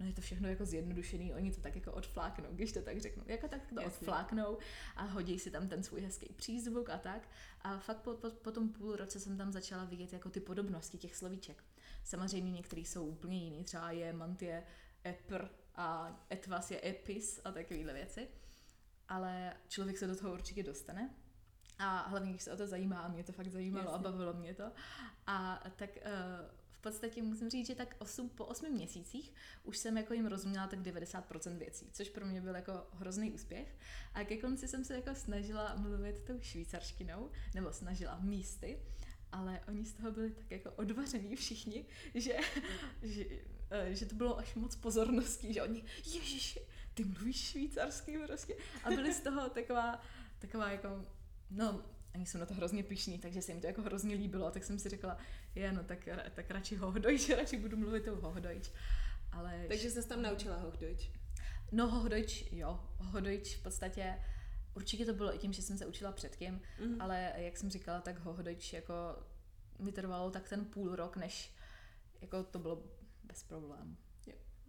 no 0.00 0.06
je 0.06 0.12
to 0.12 0.20
všechno 0.20 0.48
jako 0.48 0.66
zjednodušený, 0.66 1.34
oni 1.34 1.52
to 1.52 1.60
tak 1.60 1.76
jako 1.76 1.92
odfláknou, 1.92 2.48
když 2.52 2.72
to 2.72 2.82
tak 2.82 3.00
řeknu. 3.00 3.24
Jako 3.26 3.48
tak 3.48 3.66
to 3.66 3.80
Jasně. 3.80 3.86
odfláknou 3.86 4.58
a 4.96 5.04
hodí 5.04 5.38
si 5.38 5.50
tam 5.50 5.68
ten 5.68 5.82
svůj 5.82 6.00
hezký 6.00 6.32
přízvuk 6.36 6.90
a 6.90 6.98
tak. 6.98 7.28
A 7.60 7.78
fakt 7.78 8.00
po, 8.00 8.14
po, 8.14 8.30
po 8.30 8.50
tom 8.50 8.68
půl 8.68 8.96
roce 8.96 9.20
jsem 9.20 9.36
tam 9.36 9.52
začala 9.52 9.84
vidět 9.84 10.12
jako 10.12 10.30
ty 10.30 10.40
podobnosti 10.40 10.98
těch 10.98 11.16
slovíček. 11.16 11.64
Samozřejmě 12.04 12.52
některý 12.52 12.84
jsou 12.84 13.06
úplně 13.06 13.44
jiný, 13.44 13.64
třeba 13.64 13.90
je 13.90 14.12
mantie 14.12 14.62
epr 15.06 15.48
a 15.74 16.18
etvas 16.32 16.70
je 16.70 16.88
epis 16.88 17.40
a 17.44 17.52
takovéhle 17.52 17.92
věci. 17.92 18.28
Ale 19.08 19.56
člověk 19.68 19.98
se 19.98 20.06
do 20.06 20.16
toho 20.16 20.32
určitě 20.32 20.62
dostane. 20.62 21.14
A 21.78 22.08
hlavně, 22.08 22.30
když 22.30 22.42
se 22.42 22.52
o 22.52 22.56
to 22.56 22.66
zajímá, 22.66 23.00
a 23.00 23.08
mě 23.08 23.24
to 23.24 23.32
fakt 23.32 23.48
zajímalo 23.48 23.84
Jasně. 23.84 23.98
a 23.98 24.10
bavilo 24.10 24.32
mě 24.32 24.54
to. 24.54 24.72
A 25.26 25.64
tak 25.76 25.90
uh, 25.96 26.50
v 26.70 26.78
podstatě 26.80 27.22
musím 27.22 27.50
říct, 27.50 27.66
že 27.66 27.74
tak 27.74 27.96
8, 27.98 28.28
po 28.28 28.44
8 28.44 28.72
měsících 28.72 29.32
už 29.64 29.78
jsem 29.78 29.96
jako 29.96 30.14
jim 30.14 30.26
rozuměla 30.26 30.66
tak 30.66 30.78
90% 30.78 31.58
věcí, 31.58 31.90
což 31.92 32.08
pro 32.08 32.26
mě 32.26 32.40
byl 32.40 32.54
jako 32.54 32.86
hrozný 32.92 33.32
úspěch. 33.32 33.76
A 34.14 34.24
ke 34.24 34.36
konci 34.36 34.68
jsem 34.68 34.84
se 34.84 34.94
jako 34.94 35.14
snažila 35.14 35.74
mluvit 35.76 36.22
tou 36.26 36.40
švýcarštinou, 36.40 37.30
nebo 37.54 37.72
snažila 37.72 38.18
místy, 38.20 38.78
ale 39.32 39.60
oni 39.68 39.84
z 39.84 39.92
toho 39.92 40.12
byli 40.12 40.30
tak 40.30 40.50
jako 40.50 40.70
odvaření 40.70 41.36
všichni, 41.36 41.84
že, 42.14 42.36
že, 43.02 43.24
eh, 43.70 43.94
že 43.94 44.06
to 44.06 44.14
bylo 44.14 44.38
až 44.38 44.54
moc 44.54 44.76
pozorností, 44.76 45.52
že 45.52 45.62
oni, 45.62 45.84
ježiši, 45.96 46.60
ty 46.94 47.04
mluvíš 47.04 47.36
švýcarsky 47.36 48.18
prostě. 48.26 48.56
A 48.84 48.88
byli 48.88 49.14
z 49.14 49.20
toho 49.20 49.50
taková, 49.50 50.00
taková 50.38 50.70
jako 50.70 51.06
no, 51.50 51.84
oni 52.14 52.26
jsou 52.26 52.38
na 52.38 52.46
to 52.46 52.54
hrozně 52.54 52.82
pišní, 52.82 53.18
takže 53.18 53.42
se 53.42 53.52
jim 53.52 53.60
to 53.60 53.66
jako 53.66 53.82
hrozně 53.82 54.14
líbilo, 54.14 54.50
tak 54.50 54.64
jsem 54.64 54.78
si 54.78 54.88
řekla, 54.88 55.18
je, 55.54 55.72
no 55.72 55.84
tak, 55.84 56.08
tak 56.34 56.50
radši 56.50 56.76
hohodojč, 56.76 57.28
radši 57.36 57.56
budu 57.56 57.76
mluvit 57.76 58.04
tou 58.04 58.20
hohodojč. 58.20 58.70
Ale... 59.32 59.64
Takže 59.68 59.90
jsi 59.90 60.08
tam 60.08 60.22
naučila 60.22 60.56
hohodojč? 60.56 61.10
No 61.72 61.88
hohodojč, 61.88 62.52
jo, 62.52 62.80
hohodojč 62.98 63.56
v 63.56 63.62
podstatě, 63.62 64.18
určitě 64.74 65.06
to 65.06 65.14
bylo 65.14 65.34
i 65.34 65.38
tím, 65.38 65.52
že 65.52 65.62
jsem 65.62 65.78
se 65.78 65.86
učila 65.86 66.12
předtím, 66.12 66.60
mm. 66.80 67.00
ale 67.00 67.32
jak 67.36 67.56
jsem 67.56 67.70
říkala, 67.70 68.00
tak 68.00 68.18
hohodojč 68.18 68.72
jako 68.72 68.94
mi 69.78 69.92
trvalo 69.92 70.30
tak 70.30 70.48
ten 70.48 70.64
půl 70.64 70.96
rok, 70.96 71.16
než 71.16 71.54
jako 72.20 72.44
to 72.44 72.58
bylo 72.58 72.82
bez 73.24 73.42
problémů. 73.42 73.96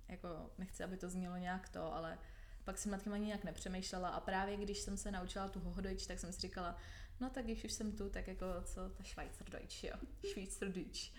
Jako 0.08 0.28
nechci, 0.58 0.84
aby 0.84 0.98
to 0.98 1.10
znělo 1.10 1.38
nějak 1.38 1.70
to, 1.70 1.96
ale 1.96 2.18
pak 2.66 2.78
jsem 2.78 2.92
nad 2.92 3.04
tím 3.04 3.14
ani 3.14 3.26
nějak 3.26 3.44
nepřemýšlela 3.44 4.10
a 4.10 4.20
právě 4.20 4.58
když 4.58 4.80
jsem 4.80 4.98
se 4.98 5.12
naučila 5.12 5.48
tu 5.48 5.60
Hohodojč, 5.60 6.08
tak 6.08 6.20
jsem 6.20 6.34
si 6.34 6.42
říkala, 6.42 6.78
no 7.20 7.30
tak 7.30 7.46
když 7.46 7.64
už 7.64 7.72
jsem 7.72 7.92
tu, 7.92 8.10
tak 8.10 8.28
jako 8.28 8.46
co 8.64 8.90
ta 8.90 9.04
Schweizerdeutsch, 9.04 9.84
jo, 9.84 9.96
Schweizerdeutsch. 10.30 11.12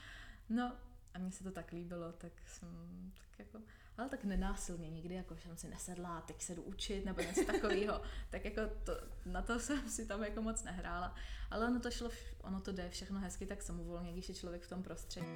No 0.49 0.76
a 1.15 1.19
mně 1.19 1.33
se 1.33 1.45
to 1.45 1.50
tak 1.50 1.73
líbilo, 1.73 2.12
tak 2.12 2.33
jsem 2.47 3.12
tak 3.15 3.38
jako, 3.38 3.59
ale 3.99 4.09
tak 4.09 4.25
nenásilně 4.25 4.91
nikdy, 4.91 5.15
jako 5.15 5.37
jsem 5.37 5.57
si 5.57 5.69
nesedla, 5.69 6.21
teď 6.21 6.43
se 6.43 6.55
jdu 6.55 6.62
učit 6.62 7.05
nebo 7.05 7.21
něco 7.21 7.45
takového, 7.53 8.03
tak 8.31 8.45
jako 8.45 8.61
to, 8.85 8.93
na 9.26 9.43
to 9.43 9.59
jsem 9.59 9.88
si 9.91 10.07
tam 10.07 10.25
jako 10.25 10.43
moc 10.43 10.65
nehrála, 10.65 11.15
ale 11.50 11.67
ono 11.67 11.81
to 11.81 11.91
šlo, 11.91 12.11
ono 12.41 12.61
to 12.61 12.73
jde 12.73 12.91
všechno 12.91 13.21
hezky 13.21 13.47
tak 13.47 13.62
samovolně, 13.62 14.12
když 14.12 14.29
je 14.29 14.35
člověk 14.35 14.62
v 14.62 14.69
tom 14.69 14.83
prostředí. 14.83 15.26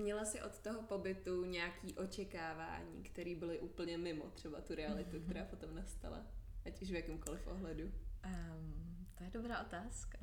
Měla 0.00 0.24
jsi 0.24 0.42
od 0.42 0.58
toho 0.58 0.82
pobytu 0.82 1.44
nějaký 1.44 1.94
očekávání, 1.94 3.02
které 3.02 3.34
byly 3.34 3.58
úplně 3.58 3.98
mimo 3.98 4.30
třeba 4.30 4.60
tu 4.60 4.74
realitu, 4.74 5.16
mm-hmm. 5.16 5.24
která 5.24 5.44
potom 5.44 5.74
nastala? 5.74 6.26
Ať 6.66 6.82
už 6.82 6.90
v 6.90 6.94
jakémkoliv 6.94 7.46
ohledu. 7.46 7.84
Um, 7.84 9.06
to 9.14 9.24
je 9.24 9.30
dobrá 9.30 9.60
otázka. 9.62 10.18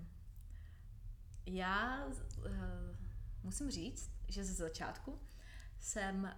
Já 1.45 2.05
uh, 2.05 2.45
musím 3.43 3.71
říct, 3.71 4.11
že 4.27 4.43
ze 4.43 4.53
začátku 4.53 5.19
jsem 5.79 6.23
uh, 6.23 6.31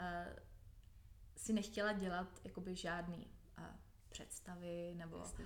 si 1.36 1.53
nechtěla 1.53 1.93
dělat 1.93 2.41
jakoby 2.43 2.75
žádný 2.75 3.27
uh, 3.58 3.63
představy 4.10 4.93
nebo 4.96 5.17
uh, 5.17 5.46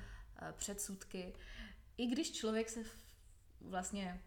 předsudky. 0.51 1.33
I 1.97 2.07
když 2.07 2.31
člověk 2.31 2.69
se 2.69 2.83
v, 2.83 2.95
vlastně 3.61 4.23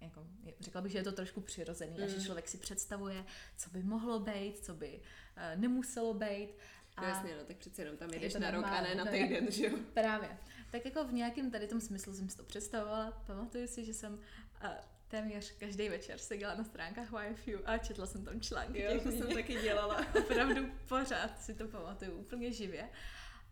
jako, 0.00 0.26
řekla 0.60 0.80
bych, 0.80 0.92
že 0.92 0.98
je 0.98 1.04
to 1.04 1.12
trošku 1.12 1.40
přirozený 1.40 1.96
mm. 1.98 2.04
a 2.04 2.06
že 2.06 2.16
mm. 2.16 2.24
člověk 2.24 2.48
si 2.48 2.58
představuje, 2.58 3.24
co 3.56 3.70
by 3.70 3.82
mohlo 3.82 4.20
být, 4.20 4.58
co 4.58 4.74
by 4.74 5.00
uh, 5.36 5.60
nemuselo 5.60 6.14
být. 6.14 6.48
A 6.96 7.02
no 7.02 7.08
jasně, 7.08 7.36
no, 7.36 7.44
tak 7.44 7.56
přece 7.56 7.82
jenom 7.82 7.96
tam 7.96 8.10
jdeš 8.10 8.34
na 8.34 8.50
rok 8.50 8.64
a 8.64 8.80
ne 8.80 8.94
na 8.94 9.04
týden, 9.04 9.50
že 9.50 9.66
jo? 9.66 9.78
Právě. 9.94 10.38
Tak 10.70 10.84
jako 10.84 11.04
v 11.04 11.12
nějakém 11.12 11.50
tady 11.50 11.66
tom 11.66 11.80
smyslu 11.80 12.14
jsem 12.14 12.28
si 12.28 12.36
to 12.36 12.42
představovala. 12.42 13.22
Pamatuju 13.26 13.66
si, 13.66 13.84
že 13.84 13.94
jsem 13.94 14.12
uh, 14.12 14.70
téměř 15.08 15.52
každý 15.58 15.88
večer 15.88 16.18
seděla 16.18 16.54
na 16.54 16.64
stránkách 16.64 17.08
YFU 17.28 17.52
a 17.64 17.78
četla 17.78 18.06
jsem 18.06 18.24
tam 18.24 18.40
články. 18.40 18.82
Jo, 18.82 19.00
to 19.02 19.10
jsem 19.10 19.34
taky 19.34 19.62
dělala. 19.62 20.06
Opravdu 20.18 20.72
pořád 20.88 21.42
si 21.42 21.54
to 21.54 21.68
pamatuju 21.68 22.12
úplně 22.12 22.52
živě. 22.52 22.90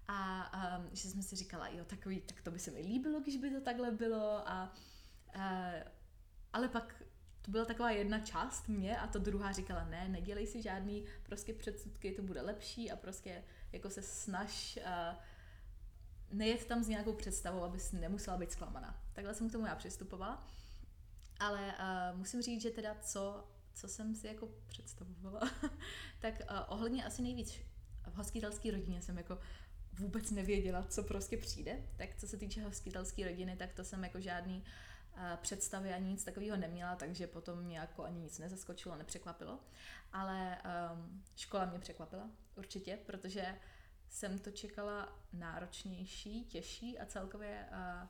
A 0.09 0.79
um, 0.79 0.89
že 0.93 1.09
jsme 1.09 1.23
si 1.23 1.37
říkala, 1.37 1.69
jo, 1.69 1.85
takový, 1.85 2.21
tak 2.21 2.43
to 2.43 2.51
by 2.51 2.59
se 2.59 2.71
mi 2.71 2.81
líbilo, 2.81 3.21
když 3.21 3.37
by 3.37 3.51
to 3.51 3.61
takhle 3.61 3.91
bylo 3.91 4.49
a 4.49 4.75
uh, 5.37 5.43
ale 6.53 6.69
pak 6.69 7.03
to 7.49 7.51
byla 7.51 7.65
taková 7.65 7.91
jedna 7.91 8.19
část 8.19 8.69
mě 8.69 8.99
a 8.99 9.07
to 9.07 9.19
druhá 9.19 9.53
říkala, 9.53 9.85
ne, 9.85 10.09
nedělej 10.09 10.47
si 10.47 10.63
žádný 10.63 11.05
prostě 11.23 11.55
předsudky, 11.55 12.13
to 12.13 12.23
bude 12.23 12.41
lepší 12.41 12.91
a 12.91 12.97
prostě 12.97 13.45
jako 13.73 13.91
se 13.91 14.03
snaž 14.03 14.79
uh, 14.79 15.17
nejet 16.33 16.65
tam 16.65 16.85
s 16.85 16.89
nějakou 16.89 17.13
představou, 17.13 17.63
abys 17.63 17.93
nemusela 17.93 18.37
být 18.37 18.53
zklamaná. 18.53 19.03
Takhle 19.13 19.35
jsem 19.35 19.49
k 19.49 19.53
tomu 19.53 19.67
já 19.67 19.75
přistupovala. 19.75 20.47
Ale 21.41 21.75
uh, 22.13 22.19
musím 22.19 22.43
říct, 22.43 22.63
že 22.63 22.71
teda 22.71 22.97
co, 23.01 23.49
co 23.75 23.89
jsem 23.89 24.15
si 24.15 24.27
jako 24.27 24.49
představovala, 24.67 25.51
tak 26.19 26.35
uh, 26.35 26.57
ohledně 26.69 27.05
asi 27.05 27.23
nejvíc 27.23 27.61
v 28.07 28.15
hostitelské 28.15 28.71
rodině 28.71 29.03
jsem 29.03 29.17
jako 29.17 29.39
vůbec 29.93 30.31
nevěděla, 30.31 30.83
co 30.83 31.03
prostě 31.03 31.37
přijde. 31.37 31.83
Tak 31.97 32.17
co 32.17 32.29
se 32.29 32.37
týče 32.37 32.65
hostitelské 32.65 33.25
rodiny, 33.25 33.57
tak 33.57 33.73
to 33.73 33.85
jsem 33.85 34.05
jako 34.05 34.21
žádný 34.21 34.59
uh, 34.59 34.69
představy 35.37 35.93
ani 35.93 36.09
nic 36.09 36.25
takového 36.25 36.57
neměla, 36.57 36.97
takže 36.97 37.27
potom 37.27 37.59
mě 37.59 37.79
jako 37.79 38.05
ani 38.05 38.21
nic 38.21 38.39
nezaskočilo, 38.39 38.97
nepřekvapilo. 38.97 39.61
Ale 40.13 40.59
um, 40.93 41.23
škola 41.37 41.65
mě 41.65 41.79
překvapila, 41.79 42.31
určitě, 42.57 42.99
protože 43.07 43.59
jsem 44.09 44.39
to 44.39 44.51
čekala 44.51 45.19
náročnější, 45.33 46.45
těžší 46.45 46.99
a 46.99 47.07
celkově 47.07 47.69
uh, 47.71 48.09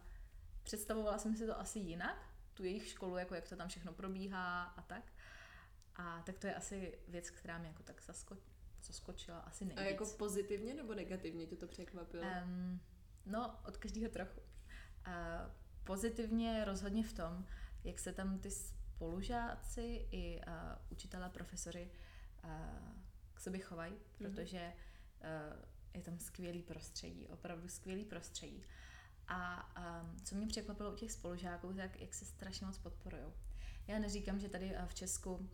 představovala 0.62 1.18
jsem 1.18 1.36
si 1.36 1.46
to 1.46 1.60
asi 1.60 1.78
jinak, 1.78 2.28
tu 2.54 2.64
jejich 2.64 2.88
školu, 2.88 3.16
jako 3.16 3.34
jak 3.34 3.48
to 3.48 3.56
tam 3.56 3.68
všechno 3.68 3.92
probíhá 3.92 4.62
a 4.64 4.82
tak. 4.82 5.12
A 5.96 6.22
tak 6.22 6.38
to 6.38 6.46
je 6.46 6.54
asi 6.54 6.98
věc, 7.08 7.30
která 7.30 7.58
mě 7.58 7.68
jako 7.68 7.82
tak 7.82 8.00
zasko- 8.02 8.38
zaskočila 8.82 9.38
asi 9.38 9.64
nejvíc. 9.64 9.80
A 9.80 9.90
jako 9.90 10.06
pozitivně 10.06 10.74
nebo 10.74 10.94
negativně 10.94 11.46
tě 11.46 11.56
to 11.56 11.66
překvapilo? 11.66 12.24
Um, 12.44 12.80
no, 13.26 13.60
od 13.64 13.76
každého 13.76 14.10
trochu. 14.10 14.40
Uh, 14.40 15.52
pozitivně 15.88 16.64
rozhodně 16.64 17.02
v 17.04 17.12
tom, 17.12 17.46
jak 17.84 17.98
se 17.98 18.12
tam 18.12 18.38
ty 18.38 18.50
spolužáci 18.50 20.06
i 20.10 20.40
uh, 20.46 20.52
učitelé, 20.90 21.28
profesory 21.28 21.90
uh, 22.44 22.50
k 23.34 23.40
sobě 23.40 23.60
chovají, 23.60 23.92
mhm. 23.92 24.00
protože 24.18 24.72
uh, 24.72 25.62
je 25.94 26.02
tam 26.02 26.18
skvělý 26.18 26.62
prostředí, 26.62 27.26
opravdu 27.28 27.68
skvělý 27.68 28.04
prostředí. 28.04 28.62
A 29.28 29.70
um, 29.78 30.16
co 30.24 30.34
mě 30.34 30.46
překvapilo 30.46 30.92
u 30.92 30.96
těch 30.96 31.12
spolužáků, 31.12 31.72
tak 31.72 32.00
jak 32.00 32.14
se 32.14 32.24
strašně 32.24 32.66
moc 32.66 32.78
podporují. 32.78 33.32
Já 33.86 33.98
neříkám, 33.98 34.38
že 34.38 34.48
tady 34.48 34.74
v 34.86 34.94
Česku 34.94 35.34
uh, 35.34 35.48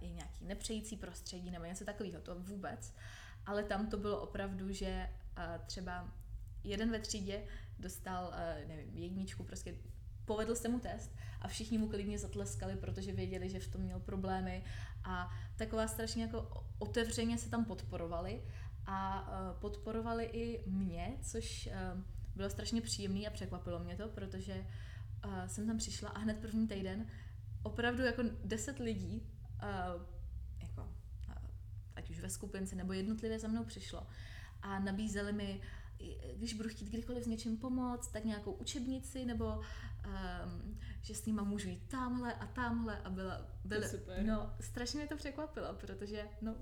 je 0.00 0.10
nějaký 0.10 0.44
nepřející 0.44 0.96
prostředí 0.96 1.50
nebo 1.50 1.64
něco 1.64 1.84
takového, 1.84 2.20
to 2.20 2.34
vůbec, 2.34 2.94
ale 3.46 3.64
tam 3.64 3.90
to 3.90 3.96
bylo 3.96 4.20
opravdu, 4.20 4.72
že 4.72 5.10
uh, 5.38 5.66
třeba 5.66 6.12
jeden 6.64 6.90
ve 6.90 7.00
třídě 7.00 7.46
dostal, 7.80 8.32
eh, 8.34 8.64
nevím, 8.68 8.96
jedničku, 8.96 9.44
prostě 9.44 9.74
povedl 10.24 10.54
se 10.54 10.68
mu 10.68 10.80
test 10.80 11.16
a 11.40 11.48
všichni 11.48 11.78
mu 11.78 11.88
klidně 11.88 12.18
zatleskali, 12.18 12.76
protože 12.76 13.12
věděli, 13.12 13.50
že 13.50 13.60
v 13.60 13.68
tom 13.68 13.80
měl 13.80 14.00
problémy. 14.00 14.64
A 15.04 15.30
taková 15.56 15.88
strašně 15.88 16.22
jako 16.22 16.66
otevřeně 16.78 17.38
se 17.38 17.50
tam 17.50 17.64
podporovali 17.64 18.42
a 18.86 19.28
eh, 19.32 19.60
podporovali 19.60 20.24
i 20.24 20.70
mě, 20.70 21.18
což 21.22 21.66
eh, 21.66 21.72
bylo 22.36 22.50
strašně 22.50 22.80
příjemný 22.80 23.28
a 23.28 23.30
překvapilo 23.30 23.78
mě 23.78 23.96
to, 23.96 24.08
protože 24.08 24.66
jsem 25.46 25.66
tam 25.66 25.78
přišla 25.78 26.08
a 26.08 26.18
hned 26.18 26.38
první 26.38 26.68
týden 26.68 27.06
opravdu 27.62 28.02
jako 28.02 28.22
deset 28.44 28.78
lidí, 28.78 29.26
jako, 30.62 30.88
ať 31.96 32.10
už 32.10 32.20
ve 32.20 32.30
skupince 32.30 32.76
nebo 32.76 32.92
jednotlivě 32.92 33.38
za 33.38 33.48
mnou 33.48 33.64
přišlo 33.64 34.06
a 34.62 34.78
nabízeli 34.78 35.32
mi 35.32 35.60
když 36.36 36.54
budu 36.54 36.68
chtít 36.68 36.88
kdykoliv 36.88 37.24
s 37.24 37.26
něčím 37.26 37.56
pomoct, 37.56 38.08
tak 38.12 38.24
nějakou 38.24 38.52
učebnici, 38.52 39.24
nebo 39.24 39.46
um, 39.46 40.78
že 41.02 41.14
s 41.14 41.26
nima 41.26 41.42
můžu 41.42 41.68
jít 41.68 41.82
tamhle 41.88 42.34
a 42.34 42.46
tamhle 42.46 42.98
a 42.98 43.10
byla, 43.10 43.46
byla 43.64 43.88
super. 43.88 44.24
no, 44.24 44.54
strašně 44.60 44.98
mě 44.98 45.08
to 45.08 45.16
překvapilo, 45.16 45.74
protože 45.74 46.28
no, 46.42 46.54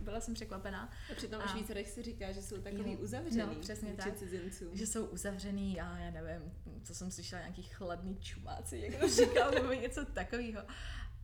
byla 0.00 0.20
jsem 0.20 0.34
překvapená. 0.34 0.90
A 1.12 1.14
přitom 1.14 1.42
A-. 1.42 1.46
Švýcarech 1.46 1.88
si 1.88 2.02
říká, 2.02 2.32
že 2.32 2.42
jsou 2.42 2.56
takový 2.60 2.92
Jo, 2.92 2.98
uzavřený 2.98 3.54
no, 3.54 3.60
přesně 3.60 3.94
tak. 3.94 4.16
cizincům. 4.16 4.76
Že 4.76 4.86
jsou 4.86 5.06
uzavřený 5.06 5.80
a 5.80 5.98
já 5.98 6.10
nevím, 6.10 6.52
co 6.84 6.94
jsem 6.94 7.10
slyšela, 7.10 7.42
nějaký 7.42 7.62
chladný 7.62 8.16
čumáci, 8.16 8.78
jak 8.78 9.00
to 9.00 9.08
říkal, 9.24 9.50
nebo 9.50 9.72
něco 9.72 10.04
takového. 10.04 10.62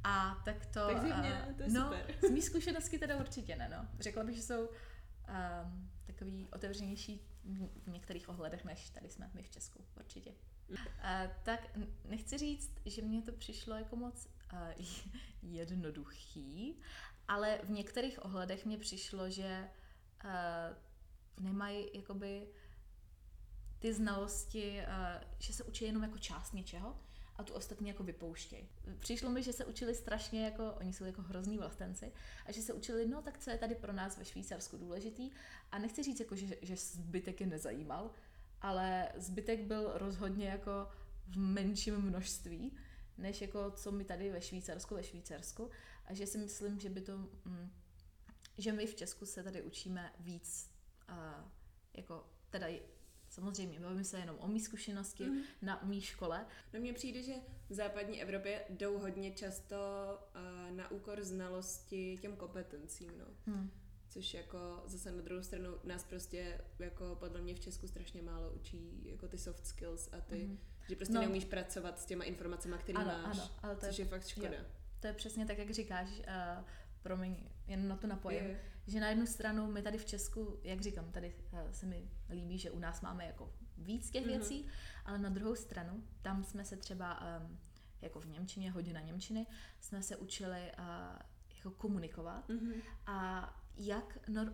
A 0.04 0.42
tak 0.44 0.66
to... 0.66 0.86
Tak 0.86 1.02
zjevně, 1.02 1.42
a- 1.42 1.52
to 1.52 1.62
je 1.62 1.68
no, 1.68 1.82
super. 1.82 2.14
z 2.28 2.30
mých 2.30 2.44
zkušeností 2.44 2.98
teda 2.98 3.16
určitě 3.16 3.56
ne, 3.56 3.68
no. 3.68 3.88
Řekla 4.00 4.24
bych, 4.24 4.36
že 4.36 4.42
jsou 4.42 4.60
um, 4.66 5.90
takový 6.06 6.48
otevřenější 6.52 7.26
v 7.84 7.90
některých 7.90 8.28
ohledech, 8.28 8.64
než 8.64 8.90
tady 8.90 9.10
jsme 9.10 9.30
my 9.34 9.42
v 9.42 9.50
Česku, 9.50 9.84
určitě. 9.96 10.34
Uh, 10.70 10.76
tak 11.42 11.78
nechci 12.04 12.38
říct, 12.38 12.80
že 12.84 13.02
mně 13.02 13.22
to 13.22 13.32
přišlo 13.32 13.74
jako 13.74 13.96
moc 13.96 14.28
uh, 14.52 14.58
jednoduchý, 15.42 16.80
ale 17.28 17.60
v 17.62 17.70
některých 17.70 18.24
ohledech 18.24 18.66
mně 18.66 18.78
přišlo, 18.78 19.30
že 19.30 19.70
uh, 20.24 21.44
nemají 21.44 21.90
jakoby 21.94 22.48
ty 23.78 23.94
znalosti, 23.94 24.82
že 25.38 25.52
se 25.52 25.64
učí 25.64 25.84
jenom 25.84 26.02
jako 26.02 26.18
část 26.18 26.52
něčeho 26.52 26.98
a 27.36 27.42
tu 27.42 27.52
ostatní 27.54 27.88
jako 27.88 28.04
vypouštějí. 28.04 28.68
Přišlo 28.98 29.30
mi, 29.30 29.42
že 29.42 29.52
se 29.52 29.64
učili 29.64 29.94
strašně 29.94 30.44
jako, 30.44 30.72
oni 30.72 30.92
jsou 30.92 31.04
jako 31.04 31.22
hrozný 31.22 31.58
vlastenci, 31.58 32.12
a 32.46 32.52
že 32.52 32.62
se 32.62 32.72
učili, 32.72 33.08
no 33.08 33.22
tak 33.22 33.38
co 33.38 33.50
je 33.50 33.58
tady 33.58 33.74
pro 33.74 33.92
nás 33.92 34.18
ve 34.18 34.24
Švýcarsku 34.24 34.76
důležitý 34.76 35.30
a 35.72 35.78
nechci 35.78 36.02
říct 36.02 36.20
jako, 36.20 36.36
že, 36.36 36.56
že 36.62 36.76
zbytek 36.76 37.40
je 37.40 37.46
nezajímal, 37.46 38.10
ale 38.60 39.12
zbytek 39.16 39.60
byl 39.60 39.92
rozhodně 39.94 40.48
jako 40.48 40.88
v 41.28 41.36
menším 41.36 41.96
množství, 41.96 42.76
než 43.18 43.40
jako 43.40 43.70
co 43.70 43.92
my 43.92 44.04
tady 44.04 44.30
ve 44.30 44.40
Švýcarsku, 44.40 44.94
ve 44.94 45.02
Švýcarsku 45.02 45.70
a 46.06 46.14
že 46.14 46.26
si 46.26 46.38
myslím, 46.38 46.80
že 46.80 46.90
by 46.90 47.00
to, 47.00 47.18
mm, 47.18 47.70
že 48.58 48.72
my 48.72 48.86
v 48.86 48.94
Česku 48.94 49.26
se 49.26 49.42
tady 49.42 49.62
učíme 49.62 50.12
víc 50.20 50.70
uh, 51.10 51.16
jako 51.94 52.26
teda 52.50 52.66
samozřejmě 53.32 53.80
bavím 53.80 54.04
se 54.04 54.18
jenom 54.18 54.36
o 54.40 54.48
mý 54.48 54.60
zkušenosti 54.60 55.24
Mhm. 55.24 55.42
na 55.62 55.80
mý 55.82 56.00
škole, 56.00 56.46
No 56.72 56.80
mně 56.80 56.92
přijde, 56.92 57.22
že 57.22 57.32
v 57.68 57.74
západní 57.74 58.22
Evropě 58.22 58.64
jdou 58.68 58.98
hodně 58.98 59.30
často 59.30 59.76
uh, 60.70 60.76
na 60.76 60.90
úkor 60.90 61.24
znalosti 61.24 62.18
těm 62.22 62.36
kompetencím, 62.36 63.12
no. 63.18 63.24
Hmm. 63.46 63.70
Což 64.08 64.34
jako 64.34 64.82
zase 64.86 65.12
na 65.12 65.22
druhou 65.22 65.42
stranu 65.42 65.68
nás 65.84 66.04
prostě 66.04 66.60
jako 66.78 67.16
podle 67.20 67.40
mě 67.40 67.54
v 67.54 67.60
Česku 67.60 67.86
strašně 67.88 68.22
málo 68.22 68.50
učí 68.52 69.02
jako 69.10 69.28
ty 69.28 69.38
soft 69.38 69.66
skills 69.66 70.08
a 70.12 70.20
ty, 70.20 70.44
Mhm. 70.46 70.58
že 70.88 70.96
prostě 70.96 71.14
No. 71.14 71.20
neumíš 71.20 71.44
pracovat 71.44 72.00
s 72.00 72.06
těma 72.06 72.24
informacemi, 72.24 72.74
které 72.78 72.98
Ano, 72.98 73.22
máš. 73.22 73.38
ano, 73.38 73.50
ale 73.62 73.76
to 73.76 73.86
je, 73.86 73.90
což 73.92 73.98
je 73.98 74.04
fakt 74.04 74.26
škoda. 74.26 74.48
jo. 74.58 74.64
to 75.00 75.06
je 75.06 75.12
přesně 75.12 75.46
tak, 75.46 75.58
jak 75.58 75.70
říkáš, 75.70 76.08
uh, 76.10 76.64
promiň, 77.02 77.36
jen 77.66 77.88
na 77.88 77.96
to 77.96 78.06
napojím, 78.06 78.44
Je. 78.44 78.60
Že 78.86 79.00
na 79.00 79.08
jednu 79.08 79.26
stranu 79.26 79.66
my 79.72 79.82
tady 79.82 79.98
v 79.98 80.04
Česku, 80.04 80.58
jak 80.62 80.80
říkám, 80.80 81.12
tady 81.12 81.34
uh, 81.52 81.58
se 81.70 81.86
mi 81.86 82.10
líbí, 82.30 82.58
že 82.58 82.70
u 82.70 82.78
nás 82.78 83.00
máme 83.00 83.26
jako 83.26 83.52
víc 83.78 84.10
těch 84.10 84.26
Mhm. 84.26 84.30
věcí, 84.38 84.66
ale 85.04 85.18
na 85.18 85.28
druhou 85.28 85.54
stranu, 85.54 86.04
tam 86.22 86.44
jsme 86.44 86.64
se 86.64 86.76
třeba, 86.76 87.20
um, 87.40 87.58
jako 88.02 88.20
v 88.20 88.26
Němčině, 88.26 88.70
hodina 88.70 89.00
Němčiny, 89.00 89.46
jsme 89.80 90.02
se 90.02 90.16
učili 90.16 90.72
uh, 90.78 90.84
jako 91.56 91.70
komunikovat 91.70 92.48
Mhm. 92.48 92.72
a 93.06 93.48
jak, 93.76 94.18
no, 94.28 94.52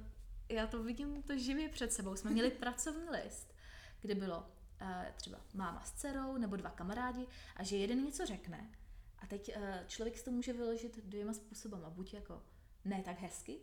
já 0.49 0.67
to 0.67 0.83
vidím 0.83 1.23
to 1.23 1.39
živě 1.39 1.69
před 1.69 1.93
sebou. 1.93 2.17
Jsme 2.17 2.31
měli 2.31 2.51
pracovní 2.61 3.11
list, 3.11 3.55
kde 4.01 4.15
bylo 4.15 4.39
uh, 4.39 5.05
třeba 5.17 5.41
máma 5.55 5.83
s 5.85 5.93
dcerou 5.93 6.37
nebo 6.37 6.57
dva 6.57 6.71
kamarádi 6.71 7.27
a 7.57 7.63
že 7.63 7.77
jeden 7.77 8.05
něco 8.05 8.27
řekne 8.27 8.71
a 9.19 9.27
teď 9.27 9.57
uh, 9.57 9.63
člověk 9.87 10.19
si 10.19 10.25
to 10.25 10.31
může 10.31 10.53
vyložit 10.53 11.05
dvěma 11.05 11.33
způsobama. 11.33 11.91
Buď 11.91 12.15
jako 12.15 12.43
ne 12.85 13.03
tak 13.05 13.19
hezky, 13.21 13.59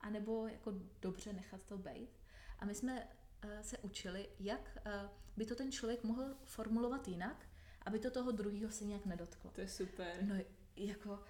anebo 0.00 0.48
jako 0.48 0.72
dobře 1.00 1.32
nechat 1.32 1.62
to 1.62 1.78
být. 1.78 2.10
A 2.58 2.64
my 2.64 2.74
jsme 2.74 3.08
uh, 3.44 3.50
se 3.60 3.78
učili, 3.78 4.28
jak 4.38 4.78
uh, 4.86 4.92
by 5.36 5.46
to 5.46 5.54
ten 5.54 5.72
člověk 5.72 6.04
mohl 6.04 6.34
formulovat 6.44 7.08
jinak, 7.08 7.46
aby 7.86 7.98
to 7.98 8.10
toho 8.10 8.30
druhého 8.30 8.70
se 8.70 8.84
nějak 8.84 9.06
nedotklo. 9.06 9.50
To 9.50 9.60
je 9.60 9.68
super. 9.68 10.22
No 10.22 10.34
jako 10.76 11.22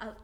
a 0.00 0.06
uh, 0.08 0.14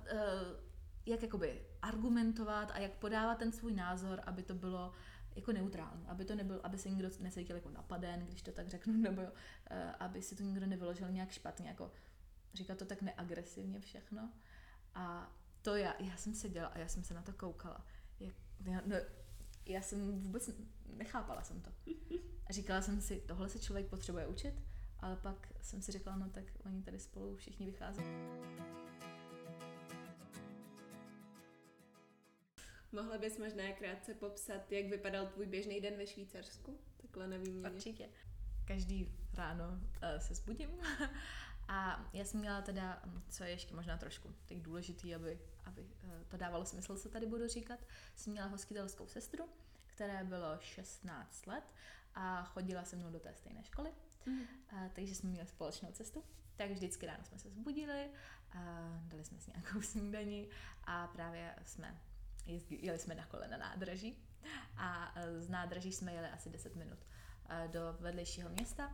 jak 1.06 1.22
jakoby 1.22 1.66
argumentovat 1.82 2.70
a 2.70 2.78
jak 2.78 2.92
podávat 2.92 3.38
ten 3.38 3.52
svůj 3.52 3.74
názor, 3.74 4.20
aby 4.26 4.42
to 4.42 4.54
bylo 4.54 4.92
jako 5.36 5.52
neutrální, 5.52 6.06
aby 6.08 6.24
to 6.24 6.34
nebyl, 6.34 6.60
aby 6.62 6.78
se 6.78 6.90
nikdo 6.90 7.08
necítil 7.20 7.56
jako 7.56 7.70
napaden, 7.70 8.26
když 8.26 8.42
to 8.42 8.52
tak 8.52 8.68
řeknu, 8.68 8.92
nebo 9.02 9.22
uh, 9.22 9.28
aby 9.98 10.22
si 10.22 10.36
to 10.36 10.42
nikdo 10.42 10.66
nevyložil 10.66 11.10
nějak 11.10 11.30
špatně, 11.30 11.68
jako 11.68 11.92
říkat 12.54 12.78
to 12.78 12.84
tak 12.84 13.02
neagresivně 13.02 13.80
všechno. 13.80 14.32
A 14.94 15.32
to 15.64 15.76
já, 15.76 15.94
já 15.98 16.16
jsem 16.16 16.34
seděla 16.34 16.68
a 16.68 16.78
já 16.78 16.88
jsem 16.88 17.04
se 17.04 17.14
na 17.14 17.22
to 17.22 17.32
koukala. 17.32 17.86
Jak, 18.20 18.34
já, 18.66 18.82
no, 18.86 18.96
já 19.66 19.82
jsem 19.82 20.20
vůbec 20.20 20.50
nechápala 20.86 21.42
jsem 21.42 21.60
to. 21.60 21.70
A 22.46 22.52
říkala 22.52 22.82
jsem 22.82 23.00
si, 23.00 23.20
tohle 23.20 23.48
se 23.48 23.58
člověk 23.58 23.86
potřebuje 23.86 24.26
učit, 24.26 24.54
ale 25.00 25.16
pak 25.16 25.52
jsem 25.60 25.82
si 25.82 25.92
řekla, 25.92 26.16
no 26.16 26.30
tak 26.30 26.44
oni 26.66 26.82
tady 26.82 26.98
spolu 26.98 27.36
všichni 27.36 27.66
vychází. 27.66 28.02
Mohla 32.92 33.18
bys 33.18 33.38
možná 33.38 33.72
krátce 33.72 34.14
popsat, 34.14 34.72
jak 34.72 34.86
vypadal 34.86 35.26
tvůj 35.26 35.46
běžný 35.46 35.80
den 35.80 35.96
ve 35.96 36.06
Švýcarsku? 36.06 36.78
Takhle 36.96 37.28
na 37.28 37.36
výměně. 37.36 37.70
Určitě. 37.70 38.08
Každý 38.64 39.14
ráno 39.34 39.68
uh, 39.68 40.18
se 40.18 40.34
zbudím 40.34 40.70
a 41.68 42.08
já 42.12 42.24
jsem 42.24 42.40
měla 42.40 42.62
teda, 42.62 43.02
hm, 43.06 43.22
co 43.28 43.44
je 43.44 43.50
ještě 43.50 43.74
možná 43.74 43.96
trošku 43.98 44.34
tak 44.46 44.58
důležitý, 44.58 45.14
aby, 45.14 45.38
aby 45.64 45.82
uh, 45.82 46.10
to 46.28 46.36
dávalo 46.36 46.64
smysl, 46.66 46.96
co 46.98 47.08
tady 47.08 47.26
budu 47.26 47.48
říkat, 47.48 47.80
jsem 48.16 48.32
měla 48.32 48.48
hostitelskou 48.48 49.06
sestru, 49.06 49.44
které 49.86 50.24
bylo 50.24 50.58
16 50.60 51.46
let 51.46 51.64
a 52.14 52.44
chodila 52.44 52.84
se 52.84 52.96
mnou 52.96 53.10
do 53.10 53.20
té 53.20 53.34
stejné 53.34 53.64
školy, 53.64 53.90
Mhm. 54.26 54.44
a, 54.68 54.88
takže 54.92 55.14
jsme 55.14 55.30
měli 55.30 55.46
společnou 55.46 55.92
cestu. 55.92 56.24
Tak 56.56 56.70
vždycky 56.70 57.06
ráno 57.06 57.24
jsme 57.24 57.38
se 57.38 57.50
zbudili, 57.50 58.10
a 58.52 58.60
dali 59.02 59.24
jsme 59.24 59.40
si 59.40 59.50
nějakou 59.50 59.82
snídani 59.92 60.48
a 60.84 61.06
právě 61.06 61.54
jsme 61.62 62.00
jezdili, 62.46 62.86
jeli 62.86 62.98
jsme 62.98 63.14
na 63.14 63.26
kole 63.26 63.48
na 63.48 63.56
nádraží 63.56 64.18
a 64.76 65.14
z 65.38 65.48
nádraží 65.48 65.92
jsme 65.92 66.12
jeli 66.12 66.28
asi 66.28 66.50
10 66.50 66.76
minut 66.76 66.98
do 67.66 67.96
vedlejšího 68.00 68.48
města, 68.50 68.92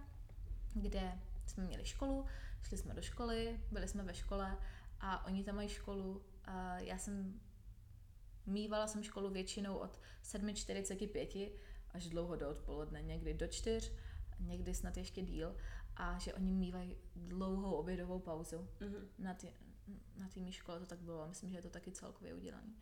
kde 0.74 1.18
jsme 1.46 1.64
měli 1.64 1.84
školu, 1.84 2.26
šli 2.62 2.78
jsme 2.78 2.94
do 2.94 3.02
školy, 3.02 3.60
byli 3.70 3.88
jsme 3.88 4.02
ve 4.02 4.14
škole 4.14 4.58
a 5.00 5.26
oni 5.26 5.44
tam 5.44 5.56
mají 5.56 5.68
školu. 5.68 6.24
A 6.44 6.78
já 6.78 6.98
jsem 6.98 7.40
mývala 8.46 8.86
jsem 8.86 9.02
školu 9.02 9.30
většinou 9.30 9.76
od 9.76 10.00
7.45 10.24 11.52
až 11.90 12.08
dlouho 12.08 12.36
do 12.36 12.50
odpoledne, 12.50 13.02
někdy 13.02 13.34
do 13.34 13.46
4, 13.46 13.92
někdy 14.38 14.74
snad 14.74 14.96
ještě 14.96 15.22
díl 15.22 15.56
a 15.96 16.18
že 16.18 16.34
oni 16.34 16.52
mývají 16.52 16.96
dlouhou 17.16 17.72
obědovou 17.72 18.18
pauzu 18.18 18.68
Mhm. 18.80 19.08
na 19.18 19.34
té 19.34 19.48
na 20.16 20.28
té 20.28 20.40
mý 20.40 20.52
škole 20.52 20.80
to 20.80 20.86
tak 20.86 20.98
bylo, 20.98 21.28
myslím, 21.28 21.50
že 21.50 21.58
je 21.58 21.62
to 21.62 21.70
taky 21.70 21.92
celkově 21.92 22.34
udělané. 22.34 22.72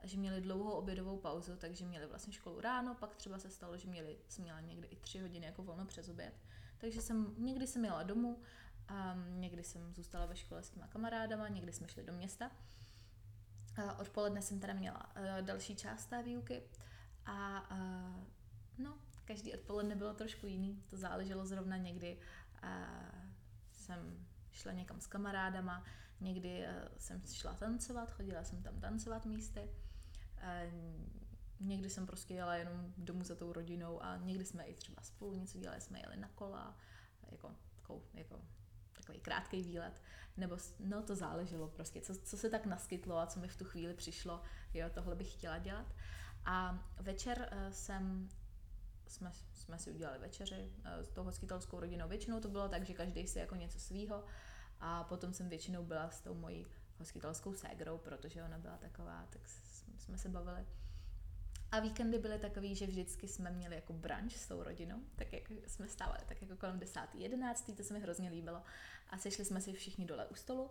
A 0.00 0.06
že 0.06 0.18
měli 0.18 0.40
dlouhou 0.40 0.70
obědovou 0.70 1.18
pauzu, 1.18 1.56
takže 1.56 1.86
měli 1.86 2.06
vlastně 2.06 2.32
školu 2.32 2.60
ráno, 2.60 2.94
pak 2.94 3.14
třeba 3.14 3.38
se 3.38 3.50
stalo, 3.50 3.78
že 3.78 3.88
měli, 3.88 4.18
jsem 4.28 4.44
měla 4.44 4.60
někdy 4.60 4.88
i 4.88 4.96
tři 4.96 5.18
hodiny 5.18 5.46
jako 5.46 5.62
volno 5.62 5.86
přes 5.86 6.08
oběd. 6.08 6.34
Takže 6.78 7.02
jsem, 7.02 7.34
někdy 7.38 7.66
jsem 7.66 7.84
jela 7.84 8.02
domů, 8.02 8.40
a 8.88 9.14
někdy 9.28 9.64
jsem 9.64 9.94
zůstala 9.94 10.26
ve 10.26 10.36
škole 10.36 10.62
s 10.62 10.70
těma 10.70 10.86
kamarádama, 10.86 11.48
někdy 11.48 11.72
jsme 11.72 11.88
šli 11.88 12.04
do 12.04 12.12
města. 12.12 12.50
A 13.76 13.98
odpoledne 13.98 14.42
jsem 14.42 14.60
teda 14.60 14.72
měla 14.72 15.16
uh, 15.16 15.46
další 15.46 15.76
část 15.76 16.06
té 16.06 16.22
výuky 16.22 16.62
a 17.26 17.70
uh, 17.70 18.24
no, 18.78 18.98
každý 19.24 19.54
odpoledne 19.54 19.96
bylo 19.96 20.14
trošku 20.14 20.46
jiný, 20.46 20.82
to 20.90 20.96
záleželo 20.96 21.46
zrovna 21.46 21.76
někdy. 21.76 22.18
Uh, 22.62 22.70
jsem 23.72 24.26
šla 24.52 24.72
někam 24.72 25.00
s 25.00 25.06
kamarádama, 25.06 25.84
někdy 26.20 26.66
uh, 26.66 26.98
jsem 26.98 27.22
šla 27.26 27.54
tancovat, 27.54 28.10
chodila 28.10 28.44
jsem 28.44 28.62
tam 28.62 28.80
tancovat 28.80 29.26
místy. 29.26 29.70
Uh, 30.36 31.16
někdy 31.60 31.90
jsem 31.90 32.06
prostě 32.06 32.34
jela 32.34 32.54
jenom 32.54 32.94
domů 32.96 33.24
za 33.24 33.34
tou 33.34 33.52
rodinou 33.52 34.02
a 34.02 34.16
někdy 34.16 34.44
jsme 34.44 34.64
i 34.64 34.74
třeba 34.74 35.02
spolu 35.02 35.34
něco 35.34 35.58
dělali, 35.58 35.80
jsme 35.80 36.00
jeli 36.00 36.16
na 36.16 36.28
kola, 36.28 36.76
jako, 37.30 37.54
jako, 37.78 38.02
jako 38.14 38.40
takový 39.06 39.20
krátký 39.20 39.62
výlet, 39.62 40.02
nebo 40.36 40.56
no 40.80 41.02
to 41.02 41.14
záleželo 41.14 41.68
prostě, 41.68 42.00
co, 42.00 42.14
co 42.14 42.36
se 42.36 42.50
tak 42.50 42.66
naskytlo 42.66 43.18
a 43.18 43.26
co 43.26 43.40
mi 43.40 43.48
v 43.48 43.56
tu 43.56 43.64
chvíli 43.64 43.94
přišlo, 43.94 44.42
jo, 44.74 44.90
tohle 44.94 45.14
bych 45.14 45.32
chtěla 45.32 45.58
dělat. 45.58 45.94
A 46.44 46.84
večer 47.00 47.48
uh, 47.52 47.72
jsem, 47.72 48.28
jsme, 49.06 49.32
jsme 49.52 49.78
si 49.78 49.90
udělali 49.90 50.18
večeři 50.18 50.72
uh, 50.78 51.02
s 51.02 51.08
tou 51.08 51.24
hostitelskou 51.24 51.80
rodinou. 51.80 52.08
Většinou 52.08 52.40
to 52.40 52.48
bylo 52.48 52.68
tak, 52.68 52.86
že 52.86 52.94
každý 52.94 53.26
si 53.26 53.38
jako 53.38 53.54
něco 53.54 53.80
svýho 53.80 54.24
a 54.80 55.04
potom 55.04 55.32
jsem 55.32 55.48
většinou 55.48 55.84
byla 55.84 56.10
s 56.10 56.20
tou 56.20 56.34
mojí 56.34 56.66
hostitelskou 56.98 57.54
ségrou, 57.54 57.98
protože 57.98 58.44
ona 58.44 58.58
byla 58.58 58.76
taková, 58.76 59.26
tak 59.30 59.42
jsme 59.98 60.18
se 60.18 60.28
bavili. 60.28 60.66
A 61.72 61.80
víkendy 61.80 62.18
byly 62.18 62.38
takový, 62.38 62.74
že 62.74 62.86
vždycky 62.86 63.28
jsme 63.28 63.50
měli 63.50 63.74
jako 63.74 63.92
brunch 63.92 64.36
s 64.36 64.48
tou 64.48 64.62
rodinou, 64.62 65.00
tak 65.16 65.32
jak 65.32 65.42
jsme 65.66 65.88
stávali, 65.88 66.18
tak 66.28 66.42
jako 66.42 66.56
kolem 66.56 66.78
10. 66.78 67.00
11. 67.14 67.70
to 67.76 67.82
se 67.82 67.94
mi 67.94 68.00
hrozně 68.00 68.30
líbilo. 68.30 68.62
A 69.10 69.18
sešli 69.18 69.44
jsme 69.44 69.60
si 69.60 69.72
všichni 69.72 70.06
dole 70.06 70.26
u 70.26 70.34
stolu 70.34 70.70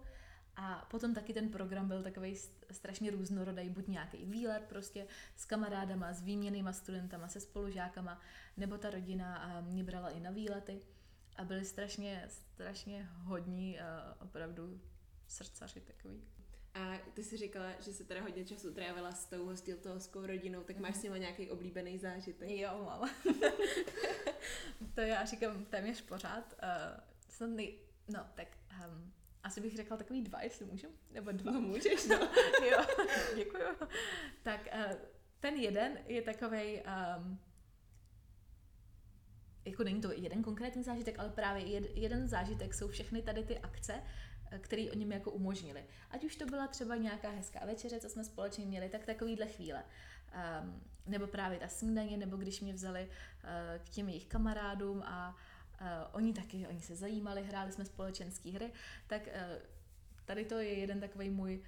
A 0.56 0.88
potom 0.92 1.14
taky 1.14 1.34
ten 1.34 1.50
program 1.50 1.88
byl 1.88 2.04
takový 2.04 2.36
strašně 2.72 3.12
různorodý, 3.12 3.70
buď 3.70 3.88
nějaký 3.88 4.26
výlet 4.26 4.64
prostě 4.70 5.08
s 5.36 5.46
kamarádama, 5.46 6.14
s 6.14 6.22
výměnýma 6.22 6.74
studentama, 6.74 7.28
se 7.28 7.40
spolužákama, 7.40 8.22
nebo 8.58 8.78
ta 8.78 8.90
rodina 8.90 9.62
mě 9.62 9.84
brala 9.84 10.10
i 10.10 10.20
na 10.20 10.32
výlety 10.32 10.82
a 11.36 11.44
byli 11.44 11.66
strašně, 11.66 12.26
strašně 12.28 13.10
hodní, 13.16 13.80
opravdu 14.22 14.82
srdcaři 15.28 15.82
takový. 15.82 16.22
A 16.76 16.98
ty 17.14 17.24
jsi 17.24 17.38
říkala, 17.38 17.72
že 17.80 17.94
se 17.94 18.04
teda 18.04 18.22
hodně 18.22 18.46
času 18.46 18.74
trávila 18.74 19.12
s 19.12 19.26
tou 19.26 19.46
hostiltovskou 19.46 20.26
rodinou, 20.26 20.64
tak 20.64 20.78
máš 20.78 20.96
s 20.96 21.04
nimi 21.04 21.20
nějaký 21.20 21.50
oblíbený 21.50 21.98
zážitek? 21.98 22.50
Jo, 22.50 22.84
mám. 22.86 23.10
to 24.96 25.02
já 25.02 25.26
říkám 25.26 25.66
téměř 25.66 26.02
pořád. 26.02 26.54
Uh, 26.64 27.00
snad 27.30 27.48
nej... 27.50 27.78
No, 28.08 28.28
tak 28.36 28.48
um, 28.72 29.14
asi 29.44 29.62
bych 29.62 29.76
řekla 29.76 29.98
takový 29.98 30.22
dva, 30.22 30.42
jestli 30.42 30.66
můžu? 30.66 30.88
Nebo 31.12 31.32
dva. 31.32 31.52
No, 31.52 31.62
můžeš, 31.62 32.08
no. 32.08 32.16
jo, 32.72 32.86
děkuju. 33.36 33.64
Tak 34.44 34.68
uh, 34.74 34.94
ten 35.40 35.56
jeden 35.56 36.00
je 36.08 36.22
takovej... 36.22 36.84
Um, 37.18 37.40
jako 39.66 39.84
není 39.84 40.02
to 40.02 40.12
jeden 40.12 40.44
konkrétní 40.44 40.84
zážitek, 40.84 41.20
ale 41.20 41.30
právě 41.30 41.64
jeden 42.00 42.28
zážitek 42.28 42.74
jsou 42.74 42.88
všechny 42.88 43.22
tady 43.22 43.44
ty 43.44 43.60
akce, 43.60 44.02
který 44.62 44.92
oni 44.92 45.06
mi 45.06 45.16
jako 45.16 45.32
umožnili. 45.32 45.86
Ať 46.12 46.24
už 46.24 46.36
to 46.36 46.46
byla 46.46 46.68
třeba 46.68 46.96
nějaká 46.96 47.30
hezká 47.30 47.66
večeře, 47.66 48.00
co 48.00 48.10
jsme 48.10 48.24
společně 48.24 48.66
měli, 48.66 48.90
tak 48.90 49.06
takovýhle 49.06 49.48
chvíle. 49.48 49.84
Um, 50.64 50.82
nebo 51.06 51.28
právě 51.28 51.60
ta 51.60 51.68
snídaně, 51.68 52.18
nebo 52.18 52.38
když 52.38 52.62
mě 52.62 52.74
vzali 52.74 53.10
uh, 53.10 53.84
k 53.86 53.90
těm 53.90 54.10
jejich 54.10 54.26
kamarádům 54.26 55.04
a 55.04 55.36
uh, 55.82 55.88
oni 56.12 56.34
taky, 56.34 56.68
oni 56.68 56.82
se 56.82 56.96
zajímali, 56.96 57.44
hráli 57.44 57.72
jsme 57.72 57.86
společenské 57.86 58.52
hry, 58.52 58.72
tak 59.08 59.22
uh, 59.28 59.32
tady 60.26 60.46
to 60.46 60.60
je 60.60 60.74
jeden 60.74 61.00
takový 61.00 61.30
můj 61.30 61.64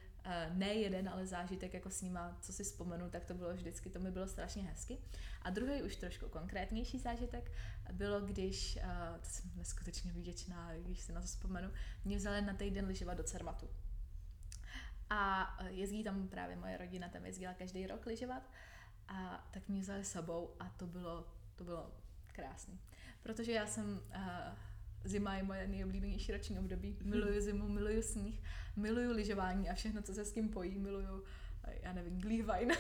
ne 0.54 0.74
jeden, 0.74 1.10
ale 1.10 1.26
zážitek 1.26 1.74
jako 1.74 1.90
s 1.90 2.02
nima, 2.02 2.38
co 2.42 2.54
si 2.54 2.63
vzpomenu, 2.63 3.10
tak 3.10 3.26
to 3.26 3.34
bylo 3.34 3.54
vždycky, 3.54 3.90
to 3.90 4.00
mi 4.00 4.12
bylo 4.12 4.28
strašně 4.28 4.63
hezky. 4.63 4.98
A 5.42 5.50
druhý 5.50 5.84
už 5.84 5.96
trošku 5.96 6.30
konkrétnější 6.30 7.00
zážitek 7.00 7.52
bylo, 7.92 8.22
když, 8.22 8.80
to 9.22 9.30
jsem 9.30 9.52
neskutečně 9.56 10.12
vděčná, 10.12 10.74
když 10.76 11.00
si 11.00 11.13
na 11.13 11.22
to 11.22 11.28
vzpomenu, 11.28 11.72
mě 12.06 12.18
vzali 12.18 12.42
na 12.42 12.54
týden 12.54 12.86
lyžovat 12.86 13.18
do 13.18 13.24
Cermatu. 13.24 13.70
A 15.10 15.58
jezdí 15.68 16.04
tam 16.04 16.28
právě 16.28 16.56
moje 16.56 16.78
rodina, 16.78 17.10
tam 17.10 17.26
jezdila 17.26 17.54
každý 17.54 17.88
rok 17.88 18.06
lyžovat. 18.06 18.50
A 19.08 19.48
tak 19.52 19.68
mě 19.68 19.82
vzali 19.82 20.06
sebou 20.06 20.56
a 20.60 20.70
to 20.70 20.88
bylo, 20.88 21.28
to 21.56 21.63
bylo 21.63 21.92
krásný. 22.28 22.80
Protože 23.24 23.52
já 23.52 23.68
jsem 23.68 24.02
zima 25.08 25.36
je 25.36 25.43
moje 25.43 25.67
nejoblíbenější 25.67 26.32
roční 26.32 26.60
období. 26.60 26.98
Miluju 27.02 27.41
zimu, 27.41 27.67
miluju 27.67 28.02
sníh, 28.02 28.43
miluju 28.76 29.12
lyžování 29.12 29.70
a 29.70 29.74
všechno, 29.74 30.02
co 30.02 30.13
se 30.13 30.26
s 30.26 30.32
tím 30.32 30.50
pojí. 30.50 30.78
Miluju, 30.78 31.24
já 31.82 31.93
nevím, 31.93 32.22
glühwein 32.22 32.72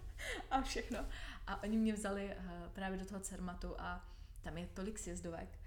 a 0.50 0.62
všechno. 0.62 1.06
A 1.46 1.62
oni 1.62 1.78
mě 1.78 1.92
vzali 1.92 2.36
uh, 2.36 2.68
právě 2.72 2.98
do 2.98 3.04
toho 3.04 3.20
Cermatu 3.20 3.74
a 3.78 4.08
tam 4.40 4.58
je 4.58 4.66
tolik 4.66 4.98
sjezdovek. 4.98 5.58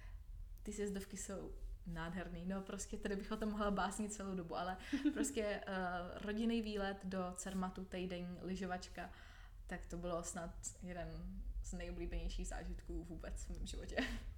Ty 0.64 0.74
sjezdovky 0.74 1.18
jsou 1.18 1.52
nádherný. 1.88 2.46
No 2.46 2.62
prostě 2.62 2.98
tady 2.98 3.16
bych 3.16 3.32
o 3.32 3.38
tom 3.38 3.50
mohla 3.50 3.72
básnit 3.72 4.14
celou 4.14 4.36
dobu, 4.36 4.58
ale 4.58 4.78
prostě 5.14 5.62
uh, 5.68 6.26
rodinný 6.26 6.62
výlet 6.62 6.98
do 7.04 7.34
Cermatu, 7.36 7.86
týden, 7.86 8.38
lyžovačka, 8.42 9.10
tak 9.68 9.86
to 9.86 9.98
bylo 9.98 10.24
snad 10.24 10.52
jeden 10.84 11.08
z 11.64 11.74
nejoblíbenějších 11.74 12.48
zážitků 12.48 13.04
vůbec 13.04 13.46
v 13.46 13.50
mém 13.50 13.68
životě. 13.68 13.96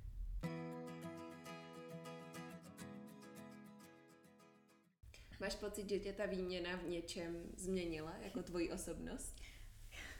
Máš 5.49 5.55
pocit, 5.55 5.89
že 5.89 5.99
tě 5.99 6.13
ta 6.13 6.25
výměna 6.25 6.77
v 6.77 6.83
něčem 6.83 7.43
změnila, 7.57 8.13
jako 8.21 8.43
tvoji 8.43 8.71
osobnost? 8.71 9.35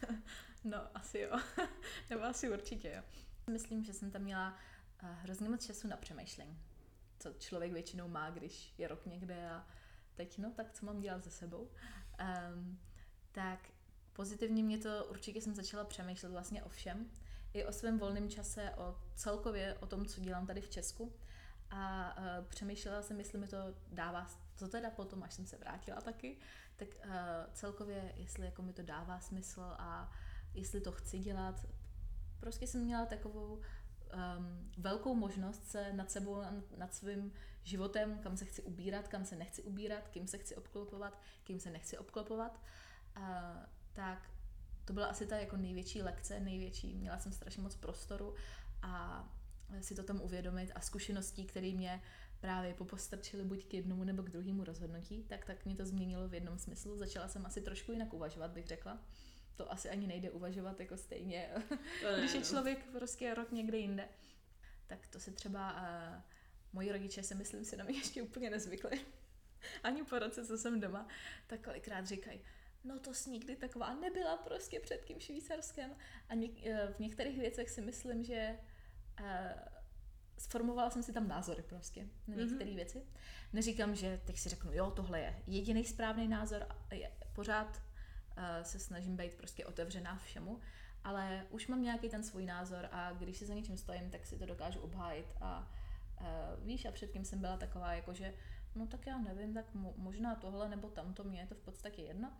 no, 0.64 0.78
asi 0.94 1.20
jo. 1.20 1.40
Nebo 2.10 2.24
asi 2.24 2.50
určitě 2.50 2.94
jo. 2.96 3.04
Myslím, 3.52 3.84
že 3.84 3.94
jsem 3.94 4.12
tam 4.12 4.22
měla 4.22 4.58
eh, 5.04 5.08
hrozně 5.22 5.50
moc 5.50 5.66
času 5.66 5.88
na 5.88 5.98
přemýšlení. 5.98 6.60
Co 7.20 7.34
člověk 7.34 7.74
většinou 7.74 8.08
má, 8.08 8.30
když 8.30 8.74
je 8.78 8.88
rok 8.88 9.06
někde 9.06 9.50
a 9.50 9.68
teď, 10.16 10.38
no, 10.38 10.52
tak 10.52 10.72
co 10.74 10.86
mám 10.86 11.00
dělat 11.00 11.24
se 11.24 11.32
sebou. 11.32 11.70
Um, 12.52 12.80
tak 13.32 13.70
pozitivně 14.14 14.64
mě 14.64 14.78
to, 14.78 15.06
určitě 15.10 15.42
jsem 15.42 15.56
začala 15.56 15.84
přemýšlet 15.84 16.30
vlastně 16.30 16.64
o 16.64 16.70
všem. 16.70 17.12
I 17.54 17.66
o 17.66 17.72
svém 17.72 18.00
volném 18.00 18.30
čase, 18.30 18.72
o 18.78 18.96
celkově 19.16 19.78
o 19.80 19.88
tom, 19.88 20.06
co 20.06 20.22
dělám 20.22 20.48
tady 20.48 20.62
v 20.62 20.70
Česku. 20.70 21.14
A 21.72 22.16
uh, 22.18 22.46
přemýšlela 22.46 23.02
jsem, 23.02 23.20
jestli 23.20 23.38
mi 23.38 23.48
to 23.48 23.58
dává 23.92 24.28
co 24.60 24.68
teda 24.68 24.90
potom, 24.90 25.24
až 25.24 25.34
jsem 25.34 25.46
se 25.46 25.58
vrátila 25.58 26.02
taky, 26.02 26.38
tak 26.76 26.88
uh, 27.06 27.12
celkově, 27.54 28.14
jestli 28.16 28.46
jako 28.46 28.62
mi 28.62 28.74
to 28.74 28.82
dává 28.82 29.20
smysl 29.20 29.62
a 29.62 30.12
jestli 30.54 30.82
to 30.82 30.92
chci 30.92 31.20
dělat. 31.20 31.66
Prostě 32.40 32.68
jsem 32.68 32.82
měla 32.82 33.06
takovou 33.06 33.54
um, 33.54 34.72
velkou 34.78 35.16
možnost 35.16 35.72
se 35.72 35.94
nad 35.94 36.12
sebou, 36.12 36.42
nad 36.78 36.94
svým 36.94 37.32
životem, 37.64 38.20
kam 38.20 38.38
se 38.38 38.46
chci 38.46 38.62
ubírat, 38.62 39.08
kam 39.08 39.26
se 39.26 39.36
nechci 39.36 39.64
ubírat, 39.64 40.08
kým 40.08 40.28
se 40.28 40.38
chci 40.38 40.56
obklopovat, 40.56 41.22
kým 41.44 41.60
se 41.60 41.72
nechci 41.72 41.98
obklopovat. 41.98 42.60
Uh, 43.18 43.24
tak 43.94 44.30
to 44.86 44.94
byla 44.94 45.08
asi 45.08 45.28
ta 45.28 45.38
jako 45.38 45.58
největší 45.58 46.02
lekce, 46.02 46.40
největší, 46.40 46.96
měla 46.96 47.20
jsem 47.20 47.32
strašně 47.32 47.62
moc 47.62 47.76
prostoru 47.76 48.36
a 48.82 49.24
si 49.82 49.96
to 49.96 50.04
tam 50.04 50.22
uvědomit 50.22 50.72
a 50.76 50.82
zkušeností, 50.82 51.46
které 51.46 51.72
mě 51.74 52.02
právě 52.40 52.74
popostrčili 52.74 53.44
buď 53.44 53.66
k 53.66 53.74
jednomu 53.74 54.04
nebo 54.04 54.24
k 54.24 54.30
druhému 54.30 54.64
rozhodnutí, 54.64 55.24
tak 55.24 55.46
tak 55.46 55.66
mě 55.66 55.76
to 55.76 55.86
změnilo 55.86 56.28
v 56.28 56.34
jednom 56.34 56.58
smyslu. 56.58 56.98
Začala 56.98 57.28
jsem 57.28 57.46
asi 57.46 57.62
trošku 57.62 57.92
jinak 57.92 58.14
uvažovat, 58.14 58.52
bych 58.52 58.68
řekla. 58.68 59.04
To 59.56 59.72
asi 59.72 59.90
ani 59.90 60.08
nejde 60.08 60.32
uvažovat 60.32 60.80
jako 60.80 60.98
stejně, 60.98 61.50
když 62.18 62.34
je 62.34 62.42
člověk 62.42 62.86
prostě 62.92 63.34
rok 63.34 63.52
někde 63.52 63.78
jinde. 63.78 64.10
Tak 64.88 65.08
to 65.08 65.20
se 65.20 65.32
třeba 65.32 65.74
uh, 65.74 66.22
moji 66.74 66.92
rodiče 66.92 67.24
se 67.24 67.36
myslím 67.36 67.66
si 67.66 67.78
na 67.78 67.84
mě 67.84 67.98
ještě 67.98 68.22
úplně 68.22 68.50
nezvykli. 68.50 69.06
Ani 69.84 70.04
po 70.04 70.20
roce, 70.20 70.46
co 70.46 70.58
jsem 70.58 70.80
doma, 70.80 71.08
tak 71.48 71.62
kolikrát 71.62 72.08
říkají, 72.08 72.42
no 72.84 73.00
to 73.00 73.14
jsi 73.14 73.30
nikdy 73.30 73.56
taková 73.56 73.94
nebyla 73.94 74.38
prostě 74.38 74.80
před 74.80 75.06
tím 75.06 75.20
švýcarském. 75.20 75.96
A 76.30 76.36
něk- 76.36 76.88
uh, 76.88 76.94
v 76.94 77.00
některých 77.00 77.40
věcech 77.40 77.70
si 77.70 77.82
myslím, 77.82 78.24
že 78.24 78.60
sformovala 80.40 80.90
jsem 80.90 81.04
si 81.04 81.14
tam 81.14 81.28
názory 81.28 81.62
prostě 81.62 82.02
na 82.28 82.36
mhm. 82.36 82.38
některé 82.40 82.72
mm-hmm. 82.72 82.76
věci. 82.76 83.04
Neříkám, 83.54 83.96
že 83.96 84.22
teď 84.26 84.38
si 84.38 84.50
řeknu, 84.50 84.74
jo, 84.74 84.92
tohle 84.92 85.20
je 85.20 85.44
jediný 85.48 85.86
správný 85.86 86.28
názor, 86.28 86.68
je, 86.92 87.12
pořád 87.34 87.68
uh, 87.78 88.44
se 88.64 88.80
snažím 88.80 89.18
být 89.18 89.34
prostě 89.34 89.66
otevřená 89.66 90.16
všemu, 90.16 90.60
ale 91.04 91.46
už 91.50 91.68
mám 91.68 91.82
nějaký 91.82 92.10
ten 92.10 92.24
svůj 92.24 92.46
názor 92.46 92.90
a 92.92 93.12
když 93.12 93.38
si 93.38 93.46
za 93.46 93.54
něčím 93.54 93.78
stojím, 93.78 94.10
tak 94.10 94.26
si 94.26 94.38
to 94.38 94.46
dokážu 94.46 94.80
obhájit 94.80 95.34
a 95.42 95.72
uh, 96.22 96.66
víš, 96.66 96.86
a 96.86 96.92
předtím 96.92 97.26
jsem 97.26 97.42
byla 97.42 97.58
taková, 97.58 97.94
jako 97.94 98.14
že 98.14 98.34
no 98.76 98.88
tak 98.88 99.08
já 99.08 99.18
nevím, 99.18 99.54
tak 99.54 99.76
mo- 99.76 99.94
možná 99.98 100.36
tohle 100.36 100.70
nebo 100.70 100.90
tamto, 100.90 101.24
mě 101.24 101.40
je 101.40 101.48
to 101.48 101.56
v 101.56 101.62
podstatě 101.62 102.02
jedno 102.02 102.32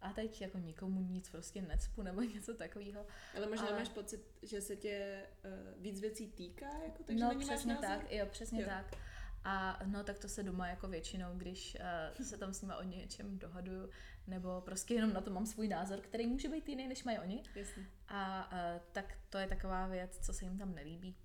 a 0.00 0.12
teď 0.12 0.40
jako 0.40 0.58
nikomu 0.58 1.02
nic 1.02 1.28
prostě 1.30 1.62
necpu 1.62 2.02
nebo 2.02 2.20
něco 2.34 2.54
takového. 2.54 3.06
Ale 3.36 3.46
možná 3.46 3.66
ale... 3.66 3.78
máš 3.78 3.88
pocit, 3.88 4.20
že 4.42 4.60
se 4.60 4.76
tě 4.76 5.22
uh, 5.44 5.82
víc 5.82 6.00
věcí 6.00 6.26
týká, 6.26 6.70
jako, 6.84 7.02
takže 7.02 7.24
no, 7.24 7.38
přesně 7.38 7.76
tak, 7.76 8.12
jo, 8.12 8.26
přesně 8.30 8.62
jo. 8.62 8.68
tak. 8.68 8.96
A 9.44 9.80
no 9.84 10.04
tak 10.04 10.18
to 10.18 10.28
se 10.28 10.42
doma 10.42 10.68
jako 10.68 10.88
většinou, 10.88 11.34
když 11.36 11.76
uh, 12.18 12.24
se 12.24 12.38
tam 12.38 12.54
s 12.54 12.62
nimi 12.62 12.74
o 12.78 12.82
něčem 12.82 13.38
dohaduju, 13.38 13.90
nebo 14.26 14.60
prostě 14.60 14.94
jenom 14.94 15.12
na 15.12 15.20
to 15.20 15.30
mám 15.30 15.46
svůj 15.46 15.68
názor, 15.68 16.00
který 16.00 16.26
může 16.26 16.48
být 16.48 16.68
jiný, 16.68 16.88
než 16.88 17.04
mají 17.04 17.18
oni. 17.18 17.42
Jasně. 17.54 17.86
A 18.08 18.50
uh, 18.52 18.80
tak 18.92 19.18
to 19.30 19.38
je 19.38 19.46
taková 19.46 19.86
věc, 19.86 20.18
co 20.26 20.32
se 20.32 20.44
jim 20.44 20.58
tam 20.58 20.74
nelíbí. 20.74 21.16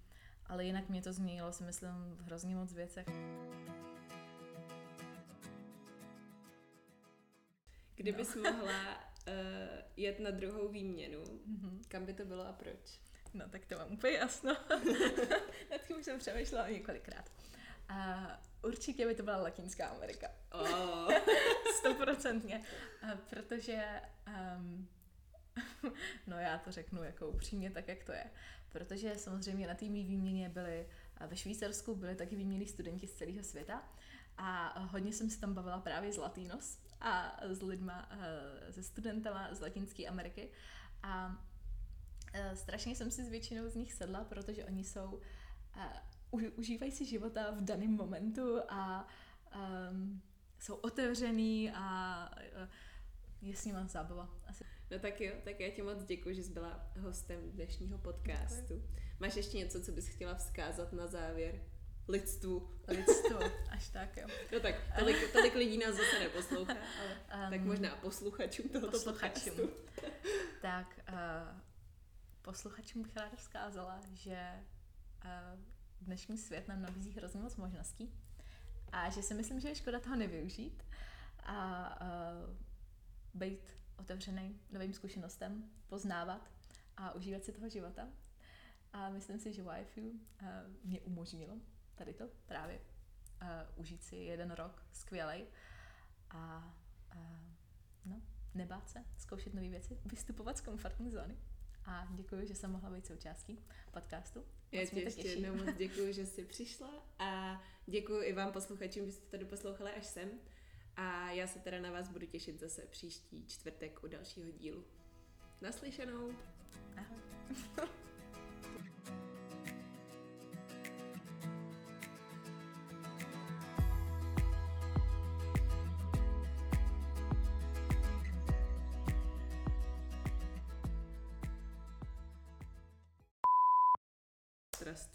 Ale 0.46 0.66
jinak 0.66 0.90
mě 0.90 1.02
to 1.02 1.14
změnilo, 1.14 1.54
si 1.54 1.64
myslím, 1.64 1.90
v 2.16 2.22
hrozně 2.22 2.56
moc 2.56 2.74
věcech. 2.74 3.08
Kdybys 7.96 8.36
no. 8.36 8.42
mohla 8.42 8.98
uh, 9.28 9.34
jet 9.98 10.20
na 10.20 10.32
druhou 10.32 10.68
výměnu, 10.68 11.24
mm-hmm. 11.24 11.82
kam 11.88 12.06
by 12.06 12.14
to 12.14 12.26
bylo 12.26 12.48
a 12.48 12.54
proč? 12.54 13.00
No 13.34 13.50
tak 13.50 13.66
to 13.66 13.76
mám 13.78 13.94
úplně 13.94 14.14
jasno. 14.14 14.58
Nad 15.72 15.82
tím 15.88 15.98
už 15.98 16.06
jsem 16.06 16.20
přemýšlela 16.20 16.70
několikrát. 16.70 17.32
Uh, 17.90 18.70
určitě 18.70 19.08
by 19.08 19.16
to 19.16 19.24
byla 19.24 19.38
Latinská 19.38 19.88
Amerika. 19.88 20.28
Stoprocentně. 21.80 22.62
Oh. 23.04 23.20
protože 23.30 24.02
um, 24.58 24.88
no 26.28 26.38
já 26.40 26.58
to 26.58 26.72
řeknu 26.72 27.04
jako 27.04 27.28
upřímně 27.28 27.72
tak, 27.72 27.88
jak 27.88 28.04
to 28.04 28.12
je. 28.12 28.26
Protože 28.72 29.18
samozřejmě 29.18 29.68
na 29.68 29.76
té 29.76 29.86
výměně 29.86 30.50
byly 30.50 30.88
ve 31.28 31.36
Švýcarsku 31.36 31.96
byly 31.96 32.16
taky 32.16 32.36
výmění 32.36 32.68
studenti 32.68 33.08
z 33.08 33.14
celého 33.14 33.44
světa 33.44 33.90
a 34.38 34.80
hodně 34.80 35.14
jsem 35.14 35.30
si 35.30 35.40
tam 35.40 35.54
bavila 35.54 35.80
právě 35.80 36.14
z 36.14 36.18
Latinos, 36.18 36.78
a 37.04 37.40
s 37.44 37.62
lidma, 37.62 38.10
eh, 38.12 38.74
se 38.74 38.84
studentama 38.84 39.54
z 39.54 39.60
Latinské 39.60 40.08
Ameriky. 40.08 40.50
A 41.04 41.44
eh, 42.34 42.56
strašně 42.56 42.96
jsem 42.96 43.12
si 43.12 43.26
s 43.26 43.30
většinou 43.30 43.70
z 43.70 43.76
nich 43.76 43.94
sedla, 43.94 44.24
protože 44.24 44.66
oni 44.66 44.84
jsou, 44.84 45.22
uh, 46.32 46.42
užívají 46.56 46.92
si 46.92 47.06
života 47.06 47.52
v 47.52 47.62
daném 47.62 47.92
momentu 47.92 48.60
a 48.70 49.08
um, 49.92 50.22
jsou 50.60 50.76
otevřený 50.76 51.72
a 51.76 52.30
uh, 52.62 52.70
je 53.42 53.56
s 53.56 53.66
nima 53.66 53.88
zábava. 53.88 54.30
Asi. 54.48 54.64
No 54.92 55.00
tak 55.00 55.22
jo, 55.22 55.34
tak 55.44 55.60
já 55.60 55.70
ti 55.70 55.82
moc 55.82 56.04
děkuji, 56.04 56.36
že 56.36 56.44
jsi 56.44 56.54
byla 56.54 56.92
hostem 57.00 57.52
dnešního 57.52 57.98
podcastu. 57.98 58.74
Děkuji. 58.74 59.04
Máš 59.20 59.36
ještě 59.36 59.58
něco, 59.58 59.82
co 59.82 59.92
bys 59.92 60.08
chtěla 60.08 60.36
vzkázat 60.36 60.94
na 60.94 61.08
závěr? 61.08 61.73
Lidstvu. 62.08 62.70
Lidstvu, 62.88 63.38
až 63.70 63.90
tak 63.90 64.18
jo. 64.18 64.28
No 64.54 64.60
tak, 64.60 64.76
tolik, 65.00 65.32
tolik 65.32 65.56
lidí 65.56 65.78
nás 65.78 65.96
zase 65.96 66.20
neposlouchá, 66.20 66.74
ale 67.32 67.46
um, 67.46 67.52
tak 67.52 67.62
možná 67.62 67.96
posluchačům 67.96 68.70
tohoto 68.70 68.92
posluchačům. 68.92 69.56
podcastu. 69.56 69.70
tak, 70.62 71.00
uh, 71.10 71.60
posluchačům 72.42 73.02
bych 73.02 73.16
ráda 73.16 73.36
vzkázala, 73.36 74.02
že 74.14 74.50
uh, 75.26 75.60
dnešní 76.02 76.38
svět 76.38 76.68
nám 76.68 76.82
nabízí 76.82 77.12
hrozně 77.12 77.42
moc 77.42 77.56
možností 77.56 78.14
a 78.92 79.10
že 79.10 79.22
si 79.22 79.34
myslím, 79.34 79.60
že 79.60 79.68
je 79.68 79.76
škoda 79.76 80.00
toho 80.00 80.16
nevyužít 80.16 80.84
a 81.44 81.90
uh, 82.02 82.56
být 83.34 83.78
otevřený 84.00 84.60
novým 84.72 84.94
zkušenostem, 84.94 85.70
poznávat 85.88 86.52
a 86.98 87.12
užívat 87.12 87.44
si 87.44 87.52
toho 87.52 87.70
života. 87.70 88.08
A 88.94 89.10
myslím 89.10 89.40
si, 89.40 89.54
že 89.54 89.62
YFU 89.62 90.02
uh, 90.02 90.18
mě 90.84 91.02
umožnilo 91.02 91.58
tady 91.96 92.14
to 92.14 92.30
právě 92.46 92.80
uh, 93.42 93.48
užít 93.76 94.04
si 94.04 94.16
jeden 94.16 94.52
rok 94.52 94.86
skvělej 94.92 95.48
a 96.30 96.74
uh, 97.16 97.22
no, 98.06 98.22
nebát 98.54 98.90
se, 98.90 99.04
zkoušet 99.18 99.54
nové 99.54 99.70
věci, 99.70 99.98
vystupovat 100.06 100.58
z 100.58 100.62
komfortní 100.62 101.12
zóny. 101.12 101.38
A 101.86 102.08
děkuji, 102.12 102.48
že 102.48 102.56
jsem 102.56 102.72
mohla 102.72 102.90
být 102.90 103.06
součástí 103.06 103.66
podcastu. 103.92 104.46
Já 104.72 104.86
ti 104.86 105.00
ještě 105.00 105.28
jednou 105.28 105.56
moc 105.56 105.76
děkuji, 105.78 106.14
že 106.14 106.26
jsi 106.26 106.46
přišla 106.46 107.06
a 107.20 107.62
děkuji 107.86 108.24
i 108.24 108.34
vám 108.34 108.52
posluchačům, 108.52 109.06
že 109.06 109.12
jste 109.12 109.38
to 109.38 109.44
doposlouchali 109.44 109.92
až 109.92 110.06
sem. 110.06 110.30
A 110.96 111.32
já 111.32 111.48
se 111.48 111.60
teda 111.60 111.80
na 111.80 111.92
vás 111.92 112.10
budu 112.10 112.26
těšit 112.26 112.60
zase 112.60 112.82
příští 112.82 113.46
čtvrtek 113.48 114.04
u 114.04 114.08
dalšího 114.08 114.52
dílu. 114.52 114.86
Naslyšenou. 115.62 116.32
Ahoj. 116.98 117.88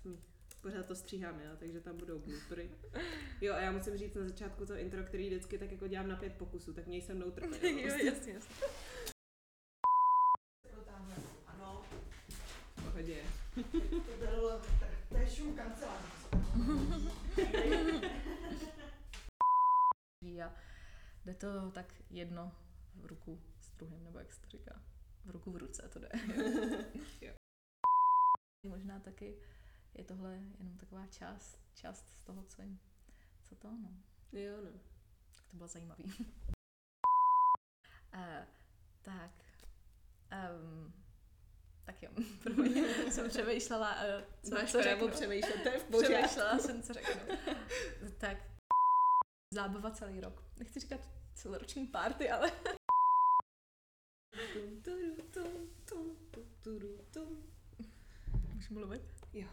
Me. 0.04 0.16
Pořád 0.60 0.86
to 0.86 0.94
stříháme, 0.94 1.44
jo, 1.44 1.50
takže 1.58 1.80
tam 1.80 1.96
budou 1.96 2.18
bloopery. 2.18 2.70
Jo, 3.40 3.54
a 3.54 3.60
já 3.60 3.72
musím 3.72 3.96
říct 3.96 4.14
na 4.14 4.24
začátku 4.28 4.66
to 4.66 4.76
intro, 4.76 5.04
který 5.04 5.26
vždycky 5.26 5.58
tak 5.58 5.72
jako 5.72 5.86
dělám 5.88 6.08
na 6.08 6.16
pět 6.16 6.32
pokusů, 6.32 6.72
tak 6.72 6.86
měj 6.86 7.02
se 7.02 7.14
mnou 7.14 7.30
trpět. 7.30 7.62
jo, 7.62 7.96
jasně, 8.04 8.32
jasně. 8.32 8.56
Ano. 11.46 11.82
Pohodě. 12.74 13.22
to 13.90 14.16
byl, 14.18 14.60
to 15.08 15.16
je 15.16 15.30
šum 15.30 15.56
kancelář. 15.56 16.04
a 20.42 20.54
jde 21.24 21.34
to 21.34 21.70
tak 21.70 21.94
jedno 22.10 22.52
v 22.94 23.06
ruku 23.06 23.42
s 23.60 23.70
druhým, 23.70 24.04
nebo 24.04 24.18
jak 24.18 24.32
se 24.32 24.40
to 24.40 24.48
říká. 24.48 24.82
V 25.24 25.30
ruku 25.30 25.50
v 25.50 25.56
ruce 25.56 25.88
to 25.88 25.98
jde. 25.98 26.08
jo. 27.20 27.34
Možná 28.68 29.00
taky 29.00 29.38
je 29.94 30.04
tohle 30.04 30.34
jenom 30.34 30.78
taková 30.78 31.06
část, 31.06 31.60
část 31.74 32.08
z 32.20 32.24
toho, 32.24 32.42
co, 32.44 32.62
jim, 32.62 32.80
co 33.42 33.56
to, 33.56 33.68
no. 33.70 33.90
Jo, 34.32 34.56
no. 34.64 34.80
Tak 35.34 35.44
to 35.50 35.56
bylo 35.56 35.68
zajímavý. 35.68 36.04
uh, 36.04 36.20
tak, 39.02 39.44
um, 40.52 40.92
tak 41.84 42.02
jo, 42.02 42.10
promiň, 42.42 42.84
jsem 43.10 43.28
přemýšlela, 43.28 43.94
uh, 43.94 44.24
co, 44.42 44.54
Máš 44.54 44.72
co 44.72 44.82
řeknu. 44.82 45.08
přemýšlet, 45.08 45.62
to 45.62 45.68
je 45.68 45.78
v 45.78 45.84
pořádku. 45.84 46.14
Přemýšlela 46.14 46.58
jsem, 46.58 46.82
co 46.82 46.92
řeknu. 46.92 47.36
tak, 48.18 48.38
zábava 49.54 49.90
celý 49.90 50.20
rok. 50.20 50.44
Nechci 50.56 50.80
říkat 50.80 51.00
celoroční 51.34 51.86
party, 51.86 52.30
ale... 52.30 52.52
Můžu 58.54 58.74
mluvit? 58.74 59.17
哟. 59.34 59.46